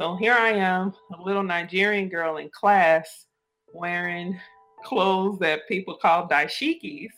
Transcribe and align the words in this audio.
So 0.00 0.14
here 0.14 0.34
I 0.34 0.50
am, 0.50 0.94
a 1.18 1.20
little 1.20 1.42
Nigerian 1.42 2.08
girl 2.08 2.36
in 2.36 2.50
class 2.50 3.26
wearing 3.74 4.38
clothes 4.84 5.40
that 5.40 5.66
people 5.66 5.98
call 6.00 6.28
dashikis 6.28 7.10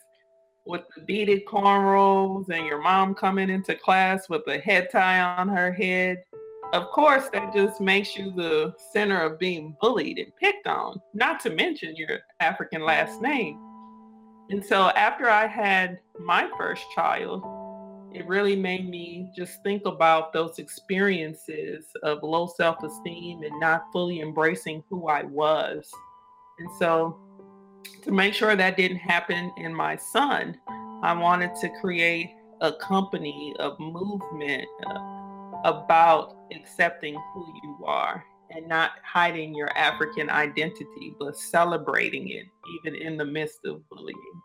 with 0.64 0.80
the 0.96 1.02
beaded 1.02 1.44
cornrows 1.44 2.48
and 2.48 2.64
your 2.64 2.80
mom 2.80 3.14
coming 3.14 3.50
into 3.50 3.74
class 3.74 4.30
with 4.30 4.46
a 4.46 4.56
head 4.60 4.88
tie 4.90 5.20
on 5.20 5.46
her 5.46 5.70
head. 5.70 6.22
Of 6.72 6.86
course, 6.86 7.28
that 7.34 7.52
just 7.52 7.82
makes 7.82 8.16
you 8.16 8.32
the 8.34 8.72
center 8.94 9.20
of 9.20 9.38
being 9.38 9.76
bullied 9.82 10.18
and 10.18 10.34
picked 10.36 10.66
on, 10.66 11.02
not 11.12 11.38
to 11.40 11.50
mention 11.50 11.94
your 11.96 12.20
African 12.40 12.82
last 12.82 13.20
name. 13.20 13.60
And 14.48 14.64
so 14.64 14.88
after 14.96 15.28
I 15.28 15.46
had 15.46 15.98
my 16.18 16.48
first 16.56 16.84
child, 16.94 17.42
it 18.12 18.26
really 18.26 18.56
made 18.56 18.88
me 18.88 19.30
just 19.36 19.62
think 19.62 19.86
about 19.86 20.32
those 20.32 20.58
experiences 20.58 21.86
of 22.02 22.22
low 22.22 22.46
self 22.46 22.82
esteem 22.82 23.42
and 23.42 23.60
not 23.60 23.84
fully 23.92 24.20
embracing 24.20 24.82
who 24.88 25.08
I 25.08 25.22
was. 25.22 25.90
And 26.58 26.68
so, 26.78 27.18
to 28.02 28.10
make 28.10 28.34
sure 28.34 28.56
that 28.56 28.76
didn't 28.76 28.98
happen 28.98 29.52
in 29.56 29.74
my 29.74 29.96
son, 29.96 30.58
I 31.02 31.12
wanted 31.12 31.54
to 31.60 31.70
create 31.80 32.30
a 32.60 32.72
company 32.72 33.54
of 33.58 33.78
movement 33.78 34.66
uh, 34.86 34.98
about 35.64 36.36
accepting 36.52 37.14
who 37.32 37.46
you 37.62 37.84
are 37.86 38.24
and 38.50 38.68
not 38.68 38.92
hiding 39.04 39.54
your 39.54 39.70
African 39.78 40.28
identity, 40.28 41.14
but 41.18 41.36
celebrating 41.36 42.28
it 42.28 42.46
even 42.80 43.00
in 43.00 43.16
the 43.16 43.24
midst 43.24 43.64
of 43.64 43.88
bullying. 43.88 44.42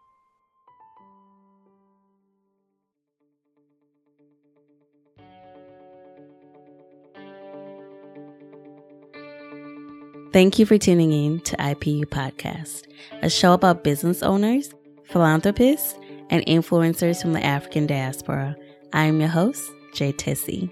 Thank 10.35 10.59
you 10.59 10.65
for 10.65 10.77
tuning 10.77 11.13
in 11.13 11.39
to 11.43 11.55
IPU 11.55 12.07
Podcast, 12.07 12.83
a 13.21 13.29
show 13.29 13.53
about 13.53 13.85
business 13.85 14.21
owners, 14.21 14.73
philanthropists, 15.05 15.97
and 16.29 16.45
influencers 16.45 17.21
from 17.21 17.31
the 17.31 17.41
African 17.41 17.87
diaspora. 17.87 18.53
I 18.91 19.05
am 19.05 19.21
your 19.21 19.29
host, 19.29 19.63
Jay 19.93 20.11
Tessie. 20.11 20.69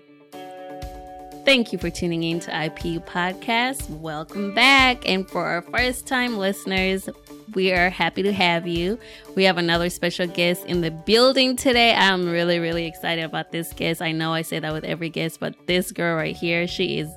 Thank 1.45 1.71
you 1.71 1.79
for 1.79 1.89
tuning 1.89 2.23
in 2.23 2.41
to 2.41 2.51
IPU 2.51 3.05
Podcast. 3.05 3.89
Welcome 3.89 4.53
back. 4.53 5.07
And 5.07 5.29
for 5.29 5.45
our 5.45 5.61
first 5.61 6.07
time 6.07 6.37
listeners, 6.37 7.07
we 7.55 7.71
are 7.71 7.89
happy 7.89 8.21
to 8.23 8.33
have 8.33 8.67
you. 8.67 8.99
We 9.35 9.45
have 9.45 9.57
another 9.57 9.89
special 9.89 10.27
guest 10.27 10.65
in 10.65 10.81
the 10.81 10.91
building 10.91 11.55
today. 11.55 11.93
I'm 11.95 12.27
really, 12.27 12.59
really 12.59 12.85
excited 12.85 13.23
about 13.23 13.53
this 13.53 13.71
guest. 13.71 14.01
I 14.01 14.11
know 14.11 14.33
I 14.33 14.41
say 14.41 14.59
that 14.59 14.73
with 14.73 14.83
every 14.83 15.07
guest, 15.07 15.39
but 15.39 15.55
this 15.67 15.93
girl 15.93 16.17
right 16.17 16.35
here, 16.35 16.67
she 16.67 16.99
is 16.99 17.09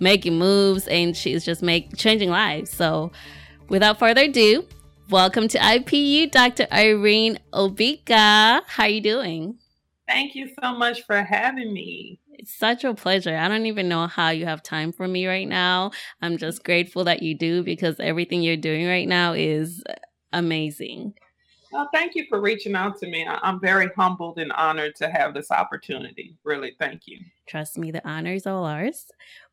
making 0.00 0.38
moves 0.38 0.88
and 0.88 1.16
she's 1.16 1.44
just 1.44 1.62
make 1.62 1.96
changing 1.96 2.30
lives. 2.30 2.70
So 2.70 3.12
without 3.68 3.98
further 3.98 4.22
ado, 4.22 4.66
welcome 5.10 5.46
to 5.48 5.58
IPU, 5.58 6.30
Dr. 6.30 6.66
Irene 6.72 7.38
Obika. 7.52 8.62
How 8.66 8.84
are 8.84 8.88
you 8.88 9.00
doing? 9.00 9.58
Thank 10.08 10.34
you 10.34 10.50
so 10.60 10.74
much 10.74 11.04
for 11.04 11.22
having 11.22 11.72
me. 11.72 12.18
It's 12.32 12.52
such 12.52 12.84
a 12.84 12.94
pleasure. 12.94 13.36
I 13.36 13.48
don't 13.48 13.66
even 13.66 13.88
know 13.88 14.06
how 14.06 14.30
you 14.30 14.46
have 14.46 14.62
time 14.62 14.92
for 14.92 15.06
me 15.06 15.26
right 15.26 15.46
now. 15.46 15.90
I'm 16.22 16.38
just 16.38 16.64
grateful 16.64 17.04
that 17.04 17.22
you 17.22 17.36
do 17.36 17.62
because 17.62 18.00
everything 18.00 18.42
you're 18.42 18.56
doing 18.56 18.86
right 18.88 19.06
now 19.06 19.34
is 19.34 19.84
amazing. 20.32 21.14
Well, 21.70 21.88
thank 21.92 22.16
you 22.16 22.24
for 22.28 22.40
reaching 22.40 22.74
out 22.74 22.98
to 22.98 23.06
me. 23.06 23.24
I'm 23.28 23.60
very 23.60 23.90
humbled 23.96 24.38
and 24.38 24.50
honored 24.52 24.96
to 24.96 25.08
have 25.08 25.34
this 25.34 25.52
opportunity. 25.52 26.36
Really, 26.42 26.74
thank 26.80 27.02
you. 27.06 27.20
Trust 27.46 27.78
me, 27.78 27.92
the 27.92 28.06
honor 28.08 28.32
is 28.32 28.46
all 28.46 28.64
ours. 28.64 29.06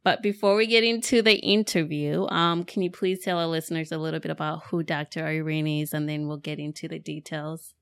But 0.08 0.22
before 0.22 0.56
we 0.56 0.68
get 0.68 0.86
into 0.86 1.22
the 1.22 1.36
interview, 1.36 2.28
um, 2.30 2.64
can 2.64 2.82
you 2.82 2.90
please 2.90 3.26
tell 3.26 3.40
our 3.40 3.46
listeners 3.46 3.92
a 3.92 3.98
little 3.98 4.22
bit 4.22 4.32
about 4.32 4.64
who 4.64 4.82
Dr. 4.82 5.26
Irene 5.26 5.82
is, 5.82 5.94
and 5.94 6.08
then 6.08 6.30
we'll 6.30 6.38
get 6.38 6.60
into 6.60 6.88
the 6.88 6.98
details? 6.98 7.74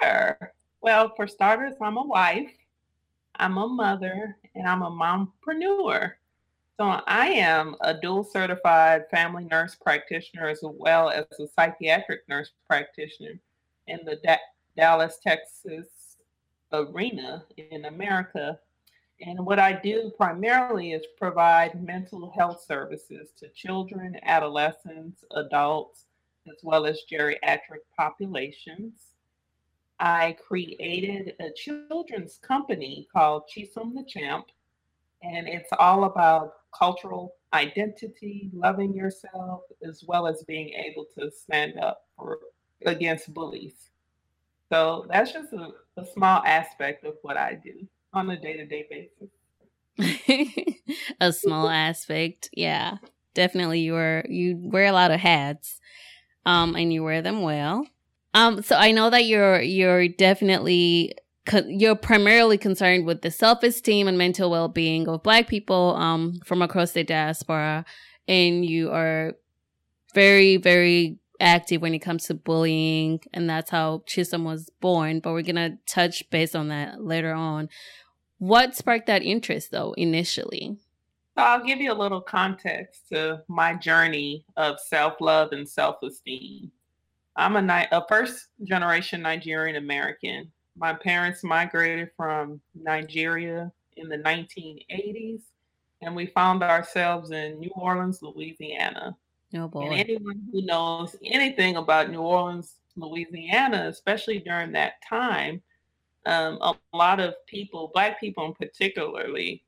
Sure. 0.00 0.54
Well, 0.80 1.12
for 1.14 1.26
starters, 1.26 1.74
I'm 1.82 1.98
a 1.98 2.02
wife, 2.02 2.50
I'm 3.36 3.58
a 3.58 3.68
mother, 3.68 4.38
and 4.54 4.66
I'm 4.66 4.80
a 4.80 4.90
mompreneur. 4.90 6.12
So 6.78 7.02
I 7.06 7.26
am 7.26 7.76
a 7.82 7.92
dual 7.92 8.24
certified 8.24 9.02
family 9.10 9.44
nurse 9.44 9.74
practitioner 9.74 10.48
as 10.48 10.60
well 10.62 11.10
as 11.10 11.26
a 11.38 11.46
psychiatric 11.46 12.26
nurse 12.26 12.52
practitioner 12.66 13.38
in 13.86 13.98
the 14.06 14.16
da- 14.24 14.38
Dallas, 14.78 15.18
Texas 15.22 16.16
arena 16.72 17.44
in 17.58 17.84
America. 17.84 18.58
And 19.20 19.44
what 19.44 19.58
I 19.58 19.72
do 19.72 20.10
primarily 20.16 20.92
is 20.92 21.04
provide 21.18 21.82
mental 21.82 22.32
health 22.36 22.64
services 22.66 23.30
to 23.38 23.48
children, 23.50 24.16
adolescents, 24.22 25.24
adults, 25.32 26.06
as 26.48 26.56
well 26.62 26.86
as 26.86 27.02
geriatric 27.10 27.82
populations. 27.96 29.12
I 29.98 30.36
created 30.42 31.34
a 31.38 31.50
children's 31.52 32.38
company 32.38 33.06
called 33.12 33.42
Chisom 33.54 33.94
the 33.94 34.04
Champ, 34.08 34.46
and 35.22 35.46
it's 35.46 35.68
all 35.78 36.04
about 36.04 36.54
cultural 36.76 37.34
identity, 37.52 38.48
loving 38.54 38.94
yourself, 38.94 39.62
as 39.86 40.02
well 40.02 40.26
as 40.26 40.42
being 40.44 40.70
able 40.70 41.04
to 41.18 41.30
stand 41.30 41.78
up 41.78 42.06
for 42.16 42.38
against 42.86 43.34
bullies. 43.34 43.90
So 44.72 45.06
that's 45.10 45.32
just 45.32 45.52
a, 45.52 45.72
a 45.98 46.06
small 46.06 46.42
aspect 46.46 47.04
of 47.04 47.16
what 47.20 47.36
I 47.36 47.54
do 47.62 47.86
on 48.12 48.30
a 48.30 48.40
day-to-day 48.40 48.86
basis. 48.90 49.30
a 51.20 51.32
small 51.32 51.68
aspect, 51.88 52.48
yeah. 52.52 52.96
Definitely 53.34 53.80
you 53.80 53.92
wear 53.92 54.24
you 54.28 54.56
wear 54.58 54.86
a 54.86 54.92
lot 54.92 55.10
of 55.10 55.20
hats. 55.20 55.78
Um 56.46 56.74
and 56.74 56.92
you 56.92 57.04
wear 57.04 57.22
them 57.22 57.42
well. 57.42 57.86
Um 58.34 58.62
so 58.62 58.76
I 58.76 58.92
know 58.92 59.10
that 59.10 59.26
you're 59.26 59.60
you're 59.60 60.08
definitely 60.08 61.14
you're 61.66 61.96
primarily 61.96 62.58
concerned 62.58 63.06
with 63.06 63.22
the 63.22 63.30
self-esteem 63.30 64.06
and 64.06 64.18
mental 64.18 64.50
well-being 64.50 65.08
of 65.08 65.22
black 65.22 65.48
people 65.48 65.96
um, 65.96 66.38
from 66.44 66.62
across 66.62 66.92
the 66.92 67.02
diaspora 67.02 67.84
and 68.28 68.64
you 68.64 68.90
are 68.90 69.32
very 70.14 70.56
very 70.56 71.18
active 71.40 71.80
when 71.80 71.94
it 71.94 72.00
comes 72.00 72.26
to 72.26 72.34
bullying 72.34 73.18
and 73.32 73.48
that's 73.48 73.70
how 73.70 74.02
chisom 74.06 74.44
was 74.44 74.70
born 74.80 75.20
but 75.20 75.32
we're 75.32 75.42
gonna 75.42 75.78
touch 75.86 76.28
base 76.30 76.54
on 76.54 76.68
that 76.68 77.02
later 77.02 77.32
on 77.32 77.68
what 78.40 78.74
sparked 78.74 79.06
that 79.06 79.22
interest 79.22 79.70
though 79.70 79.92
initially 79.92 80.76
So 81.36 81.44
i'll 81.44 81.64
give 81.64 81.80
you 81.80 81.92
a 81.92 81.94
little 81.94 82.20
context 82.20 83.08
to 83.10 83.42
my 83.48 83.74
journey 83.74 84.44
of 84.56 84.80
self-love 84.80 85.52
and 85.52 85.68
self-esteem 85.68 86.70
i'm 87.36 87.56
a, 87.56 87.88
a 87.92 88.04
first 88.08 88.48
generation 88.64 89.22
nigerian 89.22 89.76
american 89.76 90.50
my 90.80 90.94
parents 90.94 91.44
migrated 91.44 92.10
from 92.16 92.60
Nigeria 92.74 93.70
in 93.96 94.08
the 94.08 94.18
1980s, 94.18 95.42
and 96.00 96.16
we 96.16 96.26
found 96.26 96.62
ourselves 96.62 97.30
in 97.30 97.60
New 97.60 97.70
Orleans, 97.74 98.22
Louisiana. 98.22 99.16
Oh 99.54 99.68
boy. 99.68 99.82
And 99.82 99.94
anyone 99.94 100.40
who 100.50 100.62
knows 100.62 101.16
anything 101.24 101.76
about 101.76 102.10
New 102.10 102.22
Orleans, 102.22 102.76
Louisiana, 102.96 103.88
especially 103.88 104.38
during 104.38 104.72
that 104.72 104.94
time, 105.06 105.60
um, 106.26 106.58
a 106.60 106.74
lot 106.94 107.20
of 107.20 107.34
people, 107.46 107.90
Black 107.92 108.20
people 108.20 108.44
in 108.46 108.54
particularly, 108.54 109.64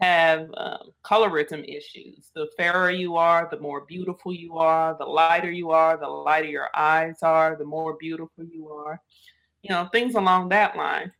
have 0.00 0.50
um, 0.58 0.90
colorism 1.02 1.64
issues. 1.64 2.30
The 2.34 2.48
fairer 2.56 2.90
you 2.90 3.16
are, 3.16 3.48
the 3.50 3.58
more 3.58 3.82
beautiful 3.82 4.34
you 4.34 4.58
are. 4.58 4.94
The 4.98 5.06
lighter 5.06 5.50
you 5.50 5.70
are, 5.70 5.96
the 5.96 6.06
lighter 6.06 6.48
your 6.48 6.68
eyes 6.74 7.22
are, 7.22 7.56
the 7.56 7.64
more 7.64 7.94
beautiful 7.94 8.44
you 8.44 8.68
are 8.68 9.00
you 9.68 9.74
know, 9.74 9.88
things 9.90 10.14
along 10.14 10.48
that 10.48 10.76
line. 10.76 11.10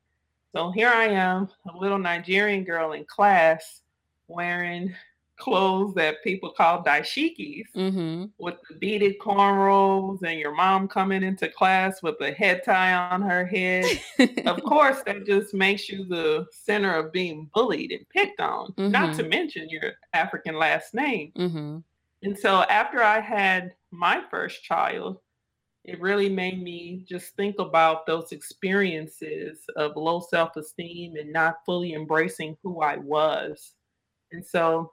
So 0.55 0.71
here 0.71 0.89
I 0.89 1.07
am, 1.07 1.49
a 1.69 1.77
little 1.77 1.99
Nigerian 1.99 2.63
girl 2.63 2.93
in 2.93 3.05
class 3.05 3.83
wearing 4.29 4.95
clothes 5.37 5.95
that 5.95 6.23
people 6.25 6.51
call 6.51 6.83
dashikis 6.83 7.67
mm-hmm. 7.75 8.25
with 8.39 8.57
the 8.69 8.77
beaded 8.77 9.19
cornrows 9.19 10.23
and 10.23 10.39
your 10.39 10.55
mom 10.55 10.89
coming 10.89 11.23
into 11.23 11.49
class 11.49 12.03
with 12.03 12.17
a 12.21 12.33
head 12.33 12.63
tie 12.65 12.95
on 12.95 13.23
her 13.23 13.47
head. 13.47 14.01
of 14.47 14.63
course, 14.63 15.03
that 15.07 15.27
just 15.27 15.55
makes 15.55 15.89
you 15.89 16.05
the 16.05 16.47
center 16.53 16.95
of 16.95 17.13
being 17.13 17.51
bullied 17.55 17.93
and 17.93 18.09
picked 18.09 18.41
on, 18.41 18.73
mm-hmm. 18.73 18.91
not 18.91 19.17
to 19.17 19.25
mention 19.25 19.69
your 19.69 19.93
African 20.13 20.57
last 20.57 20.95
name. 20.95 21.33
Mm-hmm. 21.37 21.79
And 22.23 22.39
so 22.39 22.63
after 22.63 23.03
I 23.03 23.21
had 23.21 23.75
my 23.91 24.23
first 24.31 24.63
child, 24.63 25.19
it 25.87 26.01
really 26.01 26.29
made 26.29 26.61
me 26.61 27.05
just 27.09 27.37
think 27.37 27.61
about 27.61 28.07
those 28.07 28.33
experiences 28.33 29.61
of 29.77 29.97
low 29.97 30.21
self 30.21 30.57
esteem 30.57 31.15
and 31.17 31.33
not 31.33 31.59
fully 31.65 31.95
embracing 31.95 32.57
who 32.63 32.81
I 32.81 32.97
was. 32.97 33.75
And 34.33 34.45
so, 34.45 34.93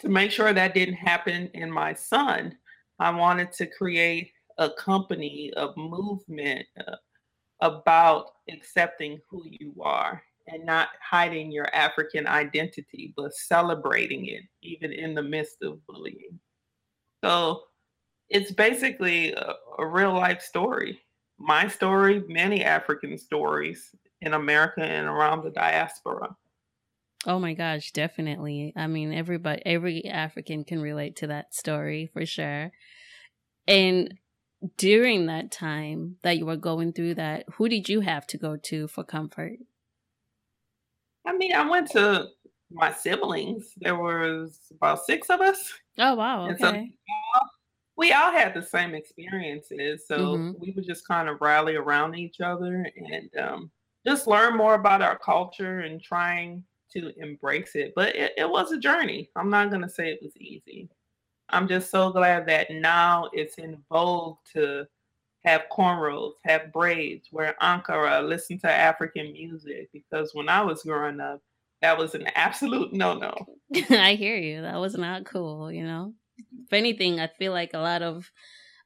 to 0.00 0.08
make 0.08 0.30
sure 0.30 0.52
that 0.52 0.74
didn't 0.74 0.94
happen 0.94 1.50
in 1.54 1.70
my 1.70 1.92
son, 1.92 2.56
I 2.98 3.10
wanted 3.10 3.52
to 3.52 3.66
create 3.66 4.32
a 4.58 4.70
company 4.70 5.52
of 5.56 5.76
movement 5.76 6.66
uh, 6.86 6.96
about 7.60 8.32
accepting 8.50 9.18
who 9.28 9.42
you 9.46 9.74
are 9.82 10.22
and 10.46 10.64
not 10.64 10.88
hiding 11.02 11.50
your 11.50 11.72
African 11.74 12.26
identity, 12.26 13.14
but 13.16 13.34
celebrating 13.34 14.26
it 14.26 14.42
even 14.62 14.92
in 14.92 15.14
the 15.14 15.22
midst 15.22 15.62
of 15.62 15.84
bullying. 15.86 16.38
So 17.24 17.62
it's 18.28 18.52
basically 18.52 19.32
a, 19.32 19.54
a 19.78 19.86
real 19.86 20.12
life 20.12 20.42
story. 20.42 21.00
My 21.38 21.68
story, 21.68 22.22
many 22.28 22.64
African 22.64 23.16
stories 23.18 23.94
in 24.20 24.34
America 24.34 24.82
and 24.82 25.06
around 25.06 25.42
the 25.42 25.50
diaspora. 25.50 26.36
Oh 27.26 27.38
my 27.38 27.52
gosh, 27.54 27.92
definitely. 27.92 28.72
I 28.76 28.86
mean, 28.86 29.12
everybody, 29.12 29.62
every 29.66 30.06
African 30.06 30.64
can 30.64 30.80
relate 30.80 31.16
to 31.16 31.26
that 31.26 31.54
story 31.54 32.10
for 32.12 32.24
sure. 32.24 32.72
And 33.68 34.14
during 34.76 35.26
that 35.26 35.50
time 35.50 36.16
that 36.22 36.38
you 36.38 36.46
were 36.46 36.56
going 36.56 36.92
through 36.92 37.14
that, 37.14 37.44
who 37.54 37.68
did 37.68 37.88
you 37.88 38.00
have 38.00 38.26
to 38.28 38.38
go 38.38 38.56
to 38.56 38.88
for 38.88 39.04
comfort? 39.04 39.58
I 41.26 41.36
mean, 41.36 41.54
I 41.54 41.68
went 41.68 41.90
to 41.92 42.28
my 42.70 42.92
siblings. 42.92 43.72
There 43.76 43.96
was 43.96 44.58
about 44.70 45.04
six 45.04 45.28
of 45.28 45.40
us. 45.40 45.72
Oh 45.98 46.14
wow! 46.14 46.50
Okay. 46.50 46.58
So 46.58 47.46
we 47.96 48.12
all 48.12 48.32
had 48.32 48.54
the 48.54 48.62
same 48.62 48.94
experiences, 48.94 50.06
so 50.06 50.18
mm-hmm. 50.18 50.52
we 50.58 50.72
would 50.74 50.86
just 50.86 51.06
kind 51.06 51.28
of 51.28 51.40
rally 51.40 51.76
around 51.76 52.14
each 52.14 52.40
other 52.40 52.86
and 52.96 53.30
um, 53.38 53.70
just 54.06 54.26
learn 54.26 54.56
more 54.56 54.74
about 54.74 55.02
our 55.02 55.18
culture 55.18 55.80
and 55.80 56.02
trying 56.02 56.64
to 56.92 57.12
embrace 57.18 57.74
it. 57.74 57.92
But 57.94 58.14
it, 58.16 58.32
it 58.36 58.48
was 58.48 58.72
a 58.72 58.78
journey. 58.78 59.30
I'm 59.36 59.50
not 59.50 59.70
going 59.70 59.82
to 59.82 59.88
say 59.88 60.10
it 60.10 60.20
was 60.22 60.36
easy. 60.36 60.88
I'm 61.50 61.66
just 61.66 61.90
so 61.90 62.10
glad 62.10 62.46
that 62.46 62.70
now 62.70 63.28
it's 63.32 63.56
in 63.56 63.78
vogue 63.90 64.38
to 64.52 64.86
have 65.44 65.64
cornrows, 65.72 66.32
have 66.44 66.72
braids, 66.72 67.28
wear 67.32 67.56
ankara, 67.62 68.26
listen 68.26 68.58
to 68.60 68.70
African 68.70 69.32
music. 69.32 69.88
Because 69.92 70.30
when 70.34 70.48
I 70.48 70.62
was 70.62 70.82
growing 70.82 71.20
up, 71.20 71.40
that 71.82 71.96
was 71.96 72.14
an 72.14 72.26
absolute 72.34 72.92
no 72.92 73.14
no. 73.14 73.34
I 73.90 74.14
hear 74.14 74.36
you. 74.36 74.62
That 74.62 74.76
was 74.76 74.94
not 74.96 75.24
cool, 75.24 75.72
you 75.72 75.84
know? 75.84 76.14
If 76.38 76.72
anything, 76.72 77.20
I 77.20 77.26
feel 77.26 77.52
like 77.52 77.74
a 77.74 77.78
lot 77.78 78.02
of, 78.02 78.30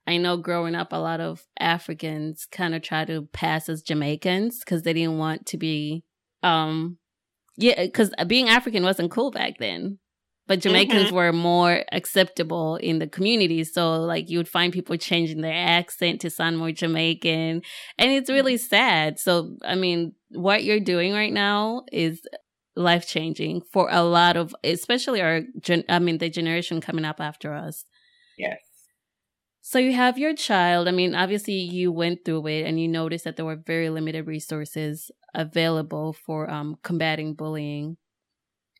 I 0.06 0.16
know 0.16 0.36
growing 0.36 0.74
up, 0.74 0.92
a 0.92 0.96
lot 0.96 1.20
of 1.20 1.44
Africans 1.58 2.46
kind 2.50 2.74
of 2.74 2.82
try 2.82 3.04
to 3.04 3.22
pass 3.32 3.68
as 3.68 3.82
Jamaicans 3.82 4.60
because 4.60 4.82
they 4.82 4.92
didn't 4.92 5.18
want 5.18 5.46
to 5.46 5.56
be 5.56 6.04
um 6.42 6.98
yeah, 7.56 7.84
because 7.84 8.12
being 8.26 8.48
African 8.48 8.82
wasn't 8.82 9.10
cool 9.10 9.30
back 9.30 9.58
then. 9.58 9.98
But 10.46 10.60
Jamaicans 10.60 11.06
mm-hmm. 11.06 11.14
were 11.14 11.32
more 11.32 11.84
acceptable 11.90 12.76
in 12.76 12.98
the 12.98 13.06
community. 13.06 13.64
So, 13.64 13.94
like, 14.02 14.28
you 14.28 14.36
would 14.36 14.48
find 14.48 14.74
people 14.74 14.94
changing 14.98 15.40
their 15.40 15.54
accent 15.54 16.20
to 16.20 16.28
sound 16.28 16.58
more 16.58 16.70
Jamaican. 16.70 17.62
And 17.96 18.12
it's 18.12 18.28
really 18.28 18.56
mm-hmm. 18.56 18.68
sad. 18.68 19.18
So, 19.18 19.56
I 19.64 19.74
mean, 19.74 20.12
what 20.32 20.62
you're 20.62 20.80
doing 20.80 21.14
right 21.14 21.32
now 21.32 21.84
is 21.90 22.20
life 22.76 23.08
changing 23.08 23.62
for 23.72 23.88
a 23.90 24.02
lot 24.02 24.36
of, 24.36 24.54
especially 24.62 25.22
our, 25.22 25.40
gen- 25.60 25.84
I 25.88 25.98
mean, 25.98 26.18
the 26.18 26.28
generation 26.28 26.82
coming 26.82 27.06
up 27.06 27.22
after 27.22 27.54
us. 27.54 27.86
Yes. 28.36 28.58
So 29.62 29.78
you 29.78 29.94
have 29.94 30.18
your 30.18 30.34
child. 30.34 30.88
I 30.88 30.90
mean, 30.90 31.14
obviously 31.14 31.54
you 31.54 31.90
went 31.90 32.26
through 32.26 32.48
it 32.48 32.66
and 32.66 32.78
you 32.78 32.86
noticed 32.86 33.24
that 33.24 33.36
there 33.36 33.46
were 33.46 33.56
very 33.56 33.88
limited 33.88 34.26
resources 34.26 35.10
available 35.34 36.12
for 36.12 36.50
um, 36.50 36.76
combating 36.82 37.34
bullying. 37.34 37.96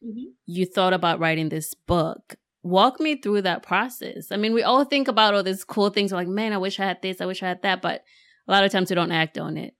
Mm-hmm. 0.04 0.30
You 0.46 0.66
thought 0.66 0.92
about 0.92 1.18
writing 1.18 1.48
this 1.48 1.74
book. 1.74 2.36
Walk 2.62 3.00
me 3.00 3.16
through 3.16 3.42
that 3.42 3.62
process. 3.62 4.28
I 4.30 4.36
mean, 4.36 4.54
we 4.54 4.62
all 4.62 4.84
think 4.84 5.08
about 5.08 5.34
all 5.34 5.42
these 5.42 5.64
cool 5.64 5.90
things. 5.90 6.12
We're 6.12 6.18
like, 6.18 6.28
man, 6.28 6.52
I 6.52 6.58
wish 6.58 6.80
I 6.80 6.84
had 6.84 7.02
this. 7.02 7.20
I 7.20 7.26
wish 7.26 7.42
I 7.42 7.48
had 7.48 7.62
that. 7.62 7.82
But 7.82 8.02
a 8.48 8.52
lot 8.52 8.64
of 8.64 8.72
times 8.72 8.90
we 8.90 8.94
don't 8.96 9.12
act 9.12 9.38
on 9.38 9.56
it. 9.56 9.74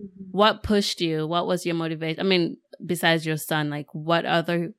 Mm-hmm. 0.00 0.30
What 0.30 0.62
pushed 0.62 1.00
you? 1.00 1.26
What 1.26 1.46
was 1.46 1.64
your 1.64 1.76
motivation? 1.76 2.20
I 2.20 2.24
mean, 2.24 2.56
besides 2.84 3.24
your 3.24 3.36
son, 3.36 3.70
like 3.70 3.86
what 3.92 4.24
other 4.24 4.72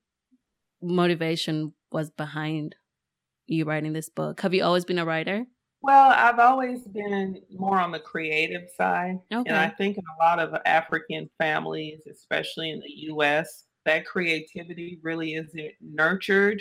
motivation 0.81 1.73
was 1.91 2.09
behind 2.09 2.75
you 3.47 3.65
writing 3.65 3.93
this 3.93 4.09
book? 4.09 4.41
Have 4.41 4.53
you 4.53 4.63
always 4.63 4.85
been 4.85 4.99
a 4.99 5.05
writer? 5.05 5.45
Well, 5.85 6.09
I've 6.09 6.39
always 6.39 6.81
been 6.81 7.43
more 7.51 7.79
on 7.79 7.91
the 7.91 7.99
creative 7.99 8.71
side. 8.75 9.19
Okay. 9.31 9.47
And 9.47 9.55
I 9.55 9.69
think 9.69 9.97
in 9.99 10.03
a 10.03 10.23
lot 10.23 10.39
of 10.39 10.59
African 10.65 11.29
families, 11.37 11.99
especially 12.11 12.71
in 12.71 12.79
the 12.79 13.13
US, 13.13 13.65
that 13.85 14.07
creativity 14.07 14.97
really 15.03 15.35
isn't 15.35 15.73
nurtured 15.81 16.59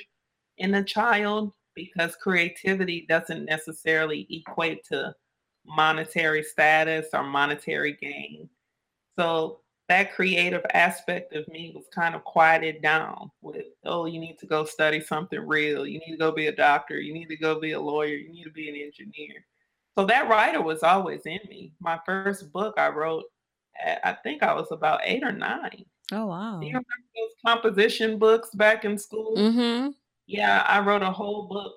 in 0.58 0.72
the 0.72 0.84
child 0.84 1.54
because 1.74 2.16
creativity 2.16 3.06
doesn't 3.08 3.46
necessarily 3.46 4.26
equate 4.28 4.84
to 4.92 5.14
monetary 5.64 6.42
status 6.42 7.06
or 7.14 7.22
monetary 7.22 7.96
gain. 7.98 8.50
So 9.18 9.60
that 9.88 10.14
creative 10.14 10.62
aspect 10.72 11.34
of 11.34 11.46
me 11.48 11.72
was 11.74 11.84
kind 11.94 12.14
of 12.14 12.24
quieted 12.24 12.80
down 12.80 13.30
with, 13.42 13.66
oh, 13.84 14.06
you 14.06 14.18
need 14.18 14.38
to 14.38 14.46
go 14.46 14.64
study 14.64 15.00
something 15.00 15.46
real. 15.46 15.86
You 15.86 15.98
need 15.98 16.12
to 16.12 16.16
go 16.16 16.32
be 16.32 16.46
a 16.46 16.56
doctor. 16.56 16.98
You 16.98 17.12
need 17.12 17.28
to 17.28 17.36
go 17.36 17.60
be 17.60 17.72
a 17.72 17.80
lawyer. 17.80 18.14
You 18.14 18.32
need 18.32 18.44
to 18.44 18.50
be 18.50 18.70
an 18.70 18.76
engineer. 18.76 19.44
So 19.96 20.06
that 20.06 20.28
writer 20.28 20.62
was 20.62 20.82
always 20.82 21.26
in 21.26 21.40
me. 21.48 21.72
My 21.80 22.00
first 22.06 22.50
book 22.52 22.74
I 22.78 22.88
wrote, 22.88 23.24
I 24.04 24.16
think 24.22 24.42
I 24.42 24.54
was 24.54 24.68
about 24.70 25.00
eight 25.04 25.22
or 25.22 25.32
nine. 25.32 25.84
Oh, 26.12 26.26
wow. 26.26 26.58
Do 26.60 26.66
you 26.66 26.72
remember 26.72 26.86
those 27.14 27.34
composition 27.46 28.18
books 28.18 28.50
back 28.54 28.84
in 28.84 28.98
school? 28.98 29.36
Mm-hmm. 29.36 29.90
Yeah, 30.26 30.64
I 30.66 30.80
wrote 30.80 31.02
a 31.02 31.10
whole 31.10 31.46
book 31.46 31.74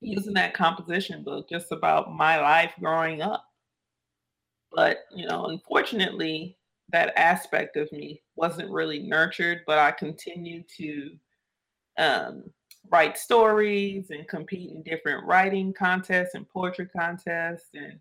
using 0.00 0.34
that 0.34 0.54
composition 0.54 1.22
book 1.22 1.48
just 1.48 1.72
about 1.72 2.12
my 2.12 2.40
life 2.40 2.72
growing 2.80 3.22
up. 3.22 3.44
But, 4.72 4.98
you 5.14 5.26
know, 5.26 5.46
unfortunately, 5.46 6.57
that 6.90 7.12
aspect 7.16 7.76
of 7.76 7.90
me 7.92 8.22
wasn't 8.36 8.70
really 8.70 9.00
nurtured, 9.00 9.60
but 9.66 9.78
I 9.78 9.92
continued 9.92 10.64
to 10.78 11.10
um, 11.98 12.44
write 12.90 13.18
stories 13.18 14.06
and 14.10 14.26
compete 14.28 14.70
in 14.70 14.82
different 14.82 15.26
writing 15.26 15.74
contests 15.76 16.34
and 16.34 16.48
poetry 16.48 16.88
contests. 16.96 17.68
And 17.74 17.98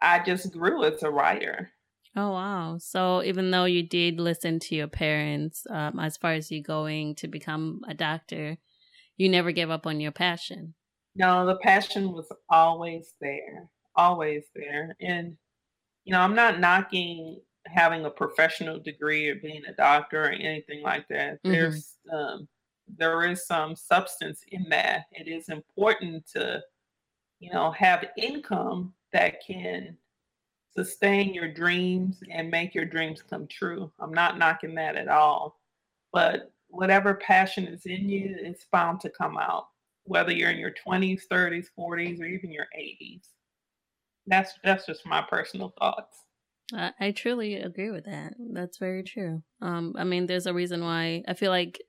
I 0.00 0.18
just 0.18 0.52
grew 0.52 0.84
as 0.84 1.02
a 1.02 1.10
writer. 1.10 1.70
Oh, 2.16 2.32
wow. 2.32 2.78
So 2.78 3.22
even 3.22 3.50
though 3.50 3.66
you 3.66 3.82
did 3.82 4.18
listen 4.18 4.58
to 4.60 4.74
your 4.74 4.88
parents 4.88 5.66
um, 5.68 6.00
as 6.00 6.16
far 6.16 6.32
as 6.32 6.50
you 6.50 6.62
going 6.62 7.14
to 7.16 7.28
become 7.28 7.82
a 7.86 7.94
doctor, 7.94 8.56
you 9.16 9.28
never 9.28 9.52
gave 9.52 9.70
up 9.70 9.86
on 9.86 10.00
your 10.00 10.12
passion. 10.12 10.74
No, 11.14 11.46
the 11.46 11.56
passion 11.56 12.12
was 12.12 12.26
always 12.48 13.14
there, 13.20 13.68
always 13.94 14.44
there. 14.54 14.96
And, 15.00 15.36
you 16.04 16.12
know, 16.12 16.20
I'm 16.20 16.34
not 16.34 16.58
knocking 16.58 17.40
having 17.66 18.04
a 18.04 18.10
professional 18.10 18.78
degree 18.78 19.28
or 19.28 19.36
being 19.36 19.62
a 19.66 19.72
doctor 19.74 20.24
or 20.24 20.30
anything 20.30 20.82
like 20.82 21.06
that. 21.08 21.42
Mm-hmm. 21.42 21.52
There's 21.52 21.94
um, 22.12 22.48
there 22.98 23.28
is 23.28 23.46
some 23.46 23.74
substance 23.74 24.42
in 24.48 24.66
that. 24.70 25.06
It 25.12 25.28
is 25.28 25.48
important 25.48 26.26
to, 26.34 26.62
you 27.40 27.52
know, 27.52 27.72
have 27.72 28.04
income 28.16 28.92
that 29.12 29.44
can 29.44 29.96
sustain 30.76 31.34
your 31.34 31.52
dreams 31.52 32.20
and 32.30 32.50
make 32.50 32.74
your 32.74 32.84
dreams 32.84 33.22
come 33.22 33.46
true. 33.46 33.90
I'm 33.98 34.12
not 34.12 34.38
knocking 34.38 34.74
that 34.76 34.96
at 34.96 35.08
all. 35.08 35.58
But 36.12 36.52
whatever 36.68 37.14
passion 37.14 37.66
is 37.66 37.86
in 37.86 38.08
you, 38.08 38.36
it's 38.38 38.66
bound 38.70 39.00
to 39.00 39.10
come 39.10 39.38
out, 39.38 39.68
whether 40.04 40.32
you're 40.32 40.50
in 40.50 40.58
your 40.58 40.72
20s, 40.86 41.22
30s, 41.30 41.66
40s, 41.78 42.20
or 42.20 42.26
even 42.26 42.52
your 42.52 42.66
80s. 42.78 43.22
That's 44.26 44.54
that's 44.64 44.86
just 44.86 45.06
my 45.06 45.22
personal 45.22 45.72
thoughts. 45.78 46.24
I, 46.74 46.92
I 47.00 47.10
truly 47.12 47.54
agree 47.56 47.90
with 47.90 48.04
that. 48.04 48.34
That's 48.52 48.78
very 48.78 49.02
true. 49.02 49.42
Um, 49.60 49.94
I 49.96 50.04
mean, 50.04 50.26
there's 50.26 50.46
a 50.46 50.54
reason 50.54 50.82
why 50.82 51.22
I 51.28 51.34
feel 51.34 51.50
like 51.50 51.80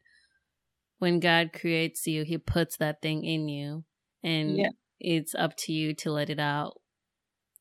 when 1.00 1.20
God 1.20 1.52
creates 1.54 2.06
you, 2.08 2.24
He 2.24 2.38
puts 2.38 2.78
that 2.78 3.02
thing 3.02 3.24
in 3.24 3.48
you, 3.50 3.84
and 4.24 4.58
yeah. 4.58 4.70
it's 5.00 5.36
up 5.36 5.56
to 5.58 5.74
you 5.74 5.94
to 5.96 6.12
let 6.12 6.30
it 6.30 6.40
out. 6.40 6.74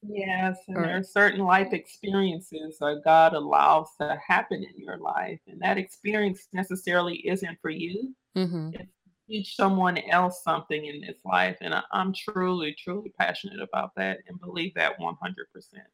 Yes, 0.03 0.59
and 0.69 0.77
or, 0.77 0.83
there 0.83 0.99
are 0.99 1.03
certain 1.03 1.41
life 1.41 1.73
experiences 1.73 2.79
that 2.81 3.03
God 3.05 3.33
allows 3.33 3.89
to 4.01 4.19
happen 4.27 4.63
in 4.63 4.83
your 4.83 4.99
life, 4.99 5.41
and 5.47 5.61
that 5.61 5.79
experience 5.79 6.49
necessarily 6.53 7.17
isn't 7.27 7.59
for 7.61 7.71
you. 7.71 8.15
Mm-hmm. 8.37 8.71
It's 8.75 8.91
teach 9.29 9.57
someone 9.57 9.99
else 10.11 10.43
something 10.45 10.85
in 10.85 11.01
this 11.01 11.17
life, 11.25 11.57
and 11.61 11.75
I, 11.75 11.83
I'm 11.93 12.13
truly, 12.13 12.77
truly 12.79 13.13
passionate 13.19 13.61
about 13.61 13.91
that 13.97 14.19
and 14.29 14.41
believe 14.41 14.75
that 14.75 14.99
100 14.99 15.47
percent. 15.53 15.85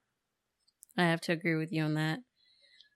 I 0.96 1.04
have 1.04 1.20
to 1.22 1.32
agree 1.32 1.54
with 1.54 1.72
you 1.72 1.82
on 1.84 1.94
that. 1.94 2.20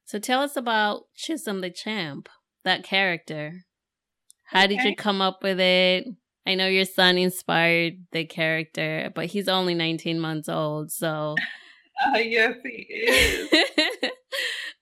So 0.05 0.19
tell 0.19 0.41
us 0.41 0.57
about 0.57 1.05
Chisom 1.17 1.61
the 1.61 1.71
Champ, 1.71 2.29
that 2.65 2.85
character. 2.85 3.65
How 4.45 4.65
okay. 4.65 4.77
did 4.77 4.85
you 4.85 4.97
come 4.97 5.21
up 5.21 5.43
with 5.43 5.59
it? 5.59 6.07
I 6.47 6.55
know 6.55 6.69
your 6.69 6.85
son 6.85 7.19
inspired 7.19 7.95
the 8.13 8.25
character, 8.25 9.11
but 9.15 9.27
he's 9.27 9.49
only 9.49 9.75
19 9.75 10.21
months 10.21 10.49
old, 10.49 10.93
so. 10.93 11.35
Uh, 12.07 12.19
yes, 12.19 12.55
he 12.63 12.87
is. 12.89 13.51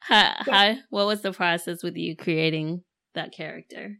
how, 0.00 0.34
how, 0.40 0.74
what 0.90 1.06
was 1.06 1.22
the 1.22 1.32
process 1.32 1.82
with 1.82 1.96
you 1.96 2.16
creating 2.16 2.82
that 3.14 3.32
character? 3.32 3.96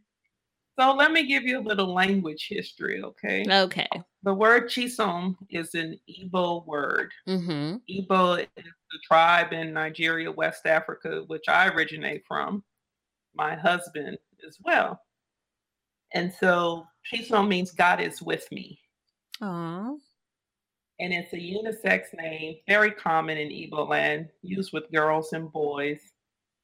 So 0.77 0.93
let 0.93 1.11
me 1.11 1.25
give 1.25 1.43
you 1.43 1.59
a 1.59 1.61
little 1.61 1.93
language 1.93 2.47
history, 2.49 3.01
okay? 3.01 3.45
Okay. 3.49 3.87
The 4.23 4.33
word 4.33 4.65
chisom 4.69 5.35
is 5.49 5.73
an 5.73 5.97
Igbo 6.09 6.65
word. 6.67 7.11
Mm-hmm. 7.27 7.77
Igbo 7.89 8.45
is 8.57 8.63
the 8.95 8.99
tribe 9.05 9.51
in 9.51 9.73
Nigeria, 9.73 10.31
West 10.31 10.65
Africa, 10.65 11.23
which 11.27 11.49
I 11.49 11.67
originate 11.67 12.23
from, 12.25 12.63
my 13.35 13.53
husband 13.53 14.17
as 14.47 14.57
well. 14.63 15.01
And 16.13 16.33
so 16.39 16.87
Chisom 17.11 17.49
means 17.49 17.71
God 17.71 17.99
is 17.99 18.21
with 18.21 18.49
me. 18.53 18.79
Aww. 19.41 19.97
And 21.01 21.13
it's 21.13 21.33
a 21.33 21.35
unisex 21.35 22.03
name, 22.15 22.55
very 22.69 22.91
common 22.91 23.37
in 23.37 23.49
Igbo 23.49 23.89
land, 23.89 24.29
used 24.41 24.71
with 24.71 24.89
girls 24.93 25.33
and 25.33 25.51
boys. 25.51 25.99